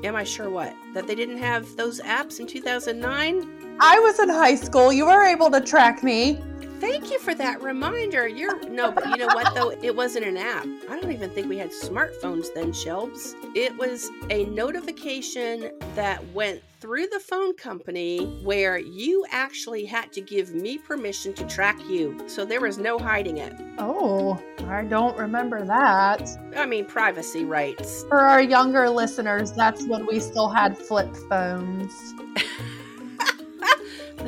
Am 0.04 0.16
I 0.16 0.24
sure 0.24 0.50
what? 0.50 0.74
That 0.96 1.06
they 1.06 1.14
didn't 1.14 1.38
have 1.38 1.76
those 1.76 2.02
apps 2.02 2.40
in 2.40 2.48
2009? 2.48 3.78
I 3.80 4.00
was 4.00 4.20
in 4.20 4.30
high 4.30 4.56
school. 4.56 4.92
You 4.92 5.06
were 5.06 5.22
able 5.22 5.52
to 5.52 5.62
track 5.62 6.02
me. 6.02 6.42
Thank 6.80 7.10
you 7.12 7.20
for 7.20 7.34
that 7.36 7.62
reminder. 7.62 8.28
You're 8.28 8.60
no, 8.70 8.92
but 8.92 9.08
you 9.10 9.18
know 9.18 9.28
what 9.28 9.56
though? 9.56 9.72
It 9.82 9.96
wasn't 9.96 10.26
an 10.26 10.38
app. 10.38 10.66
I 10.90 11.00
don't 11.00 11.12
even 11.12 11.30
think 11.30 11.48
we 11.48 11.58
had 11.58 11.72
smartphones 11.72 12.48
then, 12.54 12.72
Shelbs. 12.72 13.34
It 13.56 13.76
was 13.78 14.10
a 14.30 14.46
notification 14.46 15.72
that 15.96 16.26
went 16.34 16.62
through 16.82 17.08
the 17.08 17.20
phone 17.20 17.56
company 17.56 18.26
where 18.44 18.78
you 18.78 19.26
actually 19.32 19.86
had 19.86 20.12
to 20.14 20.22
give 20.22 20.54
me 20.54 20.78
permission 20.78 21.34
to 21.34 21.46
track 21.48 21.80
you. 21.88 22.22
So 22.28 22.46
there 22.46 22.62
was 22.62 22.78
no 22.78 23.00
hiding 23.00 23.38
it. 23.38 23.54
Oh, 23.78 24.40
I 24.68 24.84
don't 24.84 25.18
remember 25.18 25.66
that. 25.66 26.30
I 26.56 26.66
mean, 26.66 26.86
privacy 26.86 27.46
rights. 27.46 28.04
For 28.04 28.20
our 28.20 28.42
younger 28.42 28.90
listeners, 28.90 29.52
that's 29.54 29.88
when 29.88 30.06
we 30.06 30.20
still 30.20 30.50
had 30.50 30.78
flip 30.78 31.16
phones. 31.30 32.14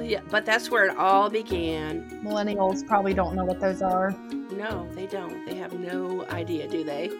Yeah, 0.03 0.21
but 0.29 0.45
that's 0.45 0.69
where 0.69 0.85
it 0.85 0.97
all 0.97 1.29
began. 1.29 2.21
Millennials 2.23 2.85
probably 2.87 3.13
don't 3.13 3.35
know 3.35 3.45
what 3.45 3.59
those 3.59 3.81
are. 3.81 4.11
No, 4.31 4.87
they 4.93 5.07
don't. 5.07 5.45
They 5.45 5.55
have 5.55 5.73
no 5.73 6.25
idea, 6.29 6.67
do 6.67 6.83
they? 6.83 7.11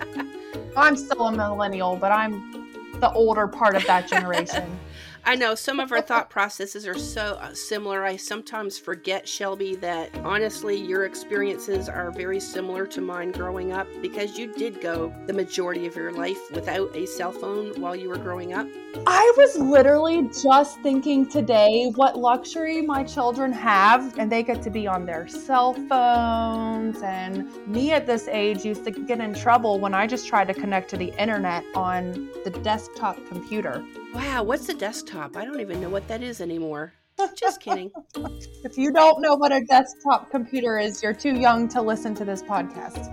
I'm 0.76 0.96
still 0.96 1.26
a 1.26 1.32
millennial, 1.32 1.96
but 1.96 2.12
I'm 2.12 2.70
the 3.00 3.10
older 3.12 3.48
part 3.48 3.74
of 3.74 3.84
that 3.86 4.08
generation. 4.10 4.78
I 5.24 5.34
know 5.34 5.54
some 5.54 5.80
of 5.80 5.92
our 5.92 6.00
thought 6.00 6.30
processes 6.38 6.86
are 6.86 6.98
so 6.98 7.38
uh, 7.40 7.52
similar. 7.54 8.04
I 8.04 8.16
sometimes 8.16 8.78
forget, 8.78 9.28
Shelby, 9.28 9.76
that 9.76 10.10
honestly, 10.24 10.76
your 10.76 11.04
experiences 11.04 11.88
are 11.88 12.10
very 12.10 12.40
similar 12.40 12.86
to 12.88 13.00
mine 13.00 13.32
growing 13.32 13.72
up 13.72 13.86
because 14.00 14.38
you 14.38 14.52
did 14.52 14.80
go 14.80 15.14
the 15.26 15.32
majority 15.32 15.86
of 15.86 15.94
your 15.94 16.12
life 16.12 16.50
without 16.52 16.94
a 16.96 17.06
cell 17.06 17.32
phone 17.32 17.80
while 17.80 17.94
you 17.94 18.08
were 18.08 18.18
growing 18.18 18.52
up. 18.52 18.66
I 19.06 19.32
was 19.36 19.56
literally 19.56 20.28
just 20.42 20.80
thinking 20.80 21.28
today 21.28 21.92
what 21.94 22.18
luxury 22.18 22.82
my 22.82 23.04
children 23.04 23.52
have, 23.52 24.18
and 24.18 24.32
they 24.32 24.42
get 24.42 24.62
to 24.62 24.70
be 24.70 24.86
on 24.86 25.06
their 25.06 25.28
cell 25.28 25.74
phones. 25.74 27.00
And 27.02 27.48
me 27.66 27.92
at 27.92 28.06
this 28.06 28.26
age 28.28 28.64
used 28.64 28.84
to 28.84 28.90
get 28.90 29.20
in 29.20 29.34
trouble 29.34 29.78
when 29.78 29.94
I 29.94 30.06
just 30.06 30.26
tried 30.26 30.48
to 30.48 30.54
connect 30.54 30.90
to 30.90 30.96
the 30.96 31.12
internet 31.20 31.64
on 31.74 32.28
the 32.44 32.50
desktop 32.50 33.16
computer. 33.28 33.84
Wow, 34.12 34.42
what's 34.42 34.68
a 34.68 34.74
desktop? 35.10 35.36
I 35.36 35.44
don't 35.44 35.60
even 35.60 35.80
know 35.80 35.90
what 35.90 36.06
that 36.08 36.22
is 36.22 36.40
anymore. 36.40 36.92
Just 37.36 37.60
kidding. 37.60 37.90
If 38.62 38.76
you 38.76 38.92
don't 38.92 39.22
know 39.22 39.34
what 39.36 39.52
a 39.52 39.62
desktop 39.64 40.30
computer 40.30 40.78
is, 40.78 41.02
you're 41.02 41.14
too 41.14 41.34
young 41.34 41.66
to 41.68 41.80
listen 41.80 42.14
to 42.16 42.26
this 42.26 42.42
podcast. 42.42 43.08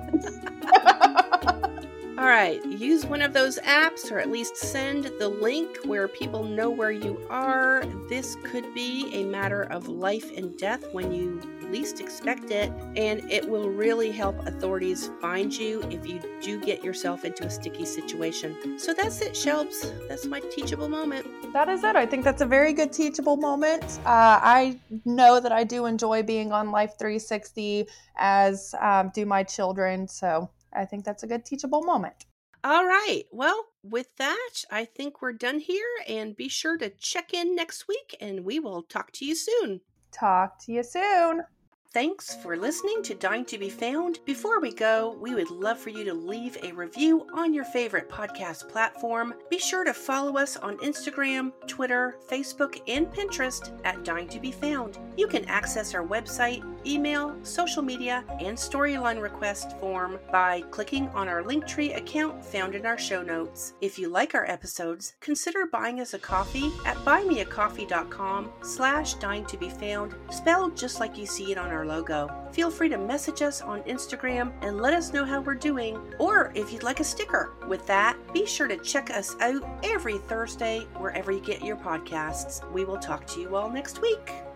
All 2.17 2.25
right, 2.25 2.63
use 2.65 3.05
one 3.05 3.21
of 3.21 3.31
those 3.31 3.59
apps 3.59 4.11
or 4.11 4.19
at 4.19 4.29
least 4.29 4.57
send 4.57 5.05
the 5.19 5.29
link 5.29 5.77
where 5.85 6.09
people 6.09 6.43
know 6.43 6.69
where 6.69 6.91
you 6.91 7.25
are. 7.29 7.85
This 8.09 8.35
could 8.43 8.73
be 8.73 9.09
a 9.13 9.23
matter 9.23 9.63
of 9.63 9.87
life 9.87 10.35
and 10.35 10.57
death 10.57 10.83
when 10.93 11.13
you 11.13 11.41
least 11.71 11.99
expect 11.99 12.51
it, 12.51 12.71
and 12.95 13.29
it 13.31 13.47
will 13.47 13.69
really 13.69 14.11
help 14.11 14.37
authorities 14.47 15.09
find 15.21 15.55
you 15.55 15.81
if 15.89 16.07
you 16.07 16.21
do 16.41 16.59
get 16.59 16.83
yourself 16.83 17.25
into 17.25 17.45
a 17.45 17.49
sticky 17.49 17.85
situation. 17.85 18.79
So 18.79 18.93
that's 18.93 19.21
it, 19.21 19.33
Shelbs. 19.33 20.07
That's 20.07 20.25
my 20.25 20.39
teachable 20.39 20.89
moment. 20.89 21.27
That 21.53 21.69
is 21.69 21.83
it. 21.83 21.95
I 21.95 22.05
think 22.05 22.23
that's 22.23 22.41
a 22.41 22.45
very 22.45 22.73
good 22.73 22.91
teachable 22.91 23.37
moment. 23.37 23.99
Uh, 24.05 24.39
I 24.41 24.79
know 25.05 25.39
that 25.39 25.51
I 25.51 25.63
do 25.63 25.85
enjoy 25.85 26.23
being 26.23 26.51
on 26.51 26.71
Life 26.71 26.93
360, 26.99 27.87
as 28.17 28.73
um, 28.81 29.11
do 29.13 29.25
my 29.25 29.43
children. 29.43 30.07
So 30.07 30.49
I 30.73 30.85
think 30.85 31.05
that's 31.05 31.23
a 31.23 31.27
good 31.27 31.45
teachable 31.45 31.83
moment. 31.83 32.25
All 32.63 32.85
right. 32.85 33.23
Well, 33.31 33.65
with 33.83 34.07
that, 34.17 34.63
I 34.71 34.85
think 34.85 35.21
we're 35.21 35.33
done 35.33 35.59
here. 35.59 35.87
And 36.07 36.35
be 36.35 36.49
sure 36.49 36.77
to 36.77 36.89
check 36.89 37.33
in 37.33 37.55
next 37.55 37.87
week, 37.87 38.15
and 38.19 38.43
we 38.43 38.59
will 38.59 38.83
talk 38.83 39.11
to 39.13 39.25
you 39.25 39.35
soon. 39.35 39.81
Talk 40.11 40.63
to 40.65 40.71
you 40.71 40.83
soon. 40.83 41.43
Thanks 41.93 42.35
for 42.35 42.57
listening 42.57 43.01
to 43.03 43.15
Dying 43.15 43.45
to 43.45 43.57
Be 43.57 43.69
Found. 43.69 44.19
Before 44.25 44.59
we 44.59 44.73
go, 44.73 45.17
we 45.21 45.33
would 45.33 45.49
love 45.49 45.79
for 45.79 45.89
you 45.89 46.03
to 46.03 46.13
leave 46.13 46.57
a 46.61 46.73
review 46.73 47.25
on 47.33 47.53
your 47.53 47.63
favorite 47.63 48.09
podcast 48.09 48.67
platform. 48.67 49.33
Be 49.49 49.57
sure 49.57 49.85
to 49.85 49.93
follow 49.93 50.37
us 50.37 50.57
on 50.57 50.77
Instagram, 50.79 51.53
Twitter, 51.65 52.17
Facebook, 52.29 52.81
and 52.89 53.07
Pinterest 53.07 53.79
at 53.85 54.03
Dying 54.03 54.27
to 54.29 54.39
Be 54.41 54.51
Found. 54.51 54.99
You 55.15 55.27
can 55.27 55.45
access 55.45 55.95
our 55.95 56.05
website, 56.05 56.61
email, 56.87 57.35
social 57.43 57.83
media, 57.83 58.23
and 58.39 58.57
storyline 58.57 59.21
request 59.21 59.77
form 59.79 60.19
by 60.31 60.61
clicking 60.71 61.09
on 61.09 61.27
our 61.27 61.43
Linktree 61.43 61.95
account 61.95 62.43
found 62.43 62.75
in 62.75 62.85
our 62.85 62.97
show 62.97 63.21
notes. 63.21 63.73
If 63.81 63.99
you 63.99 64.09
like 64.09 64.33
our 64.33 64.45
episodes, 64.49 65.15
consider 65.19 65.65
buying 65.65 65.99
us 65.99 66.13
a 66.13 66.19
coffee 66.19 66.71
at 66.85 66.97
buymeacoffee.com 66.97 68.51
slash 68.61 69.15
dying 69.15 69.45
to 69.45 69.57
be 69.57 69.69
found, 69.69 70.15
spelled 70.29 70.77
just 70.77 70.99
like 70.99 71.17
you 71.17 71.25
see 71.25 71.51
it 71.51 71.57
on 71.57 71.69
our 71.69 71.85
logo. 71.85 72.29
Feel 72.51 72.71
free 72.71 72.89
to 72.89 72.97
message 72.97 73.41
us 73.41 73.61
on 73.61 73.83
Instagram 73.83 74.51
and 74.61 74.81
let 74.81 74.93
us 74.93 75.13
know 75.13 75.25
how 75.25 75.41
we're 75.41 75.55
doing, 75.55 75.99
or 76.19 76.51
if 76.55 76.71
you'd 76.71 76.83
like 76.83 76.99
a 76.99 77.03
sticker. 77.03 77.53
With 77.67 77.85
that, 77.87 78.17
be 78.33 78.45
sure 78.45 78.67
to 78.67 78.77
check 78.77 79.09
us 79.09 79.35
out 79.41 79.63
every 79.83 80.17
Thursday 80.17 80.87
wherever 80.97 81.31
you 81.31 81.41
get 81.41 81.63
your 81.63 81.77
podcasts. 81.77 82.69
We 82.71 82.85
will 82.85 82.97
talk 82.97 83.27
to 83.27 83.41
you 83.41 83.55
all 83.55 83.69
next 83.69 84.01
week. 84.01 84.46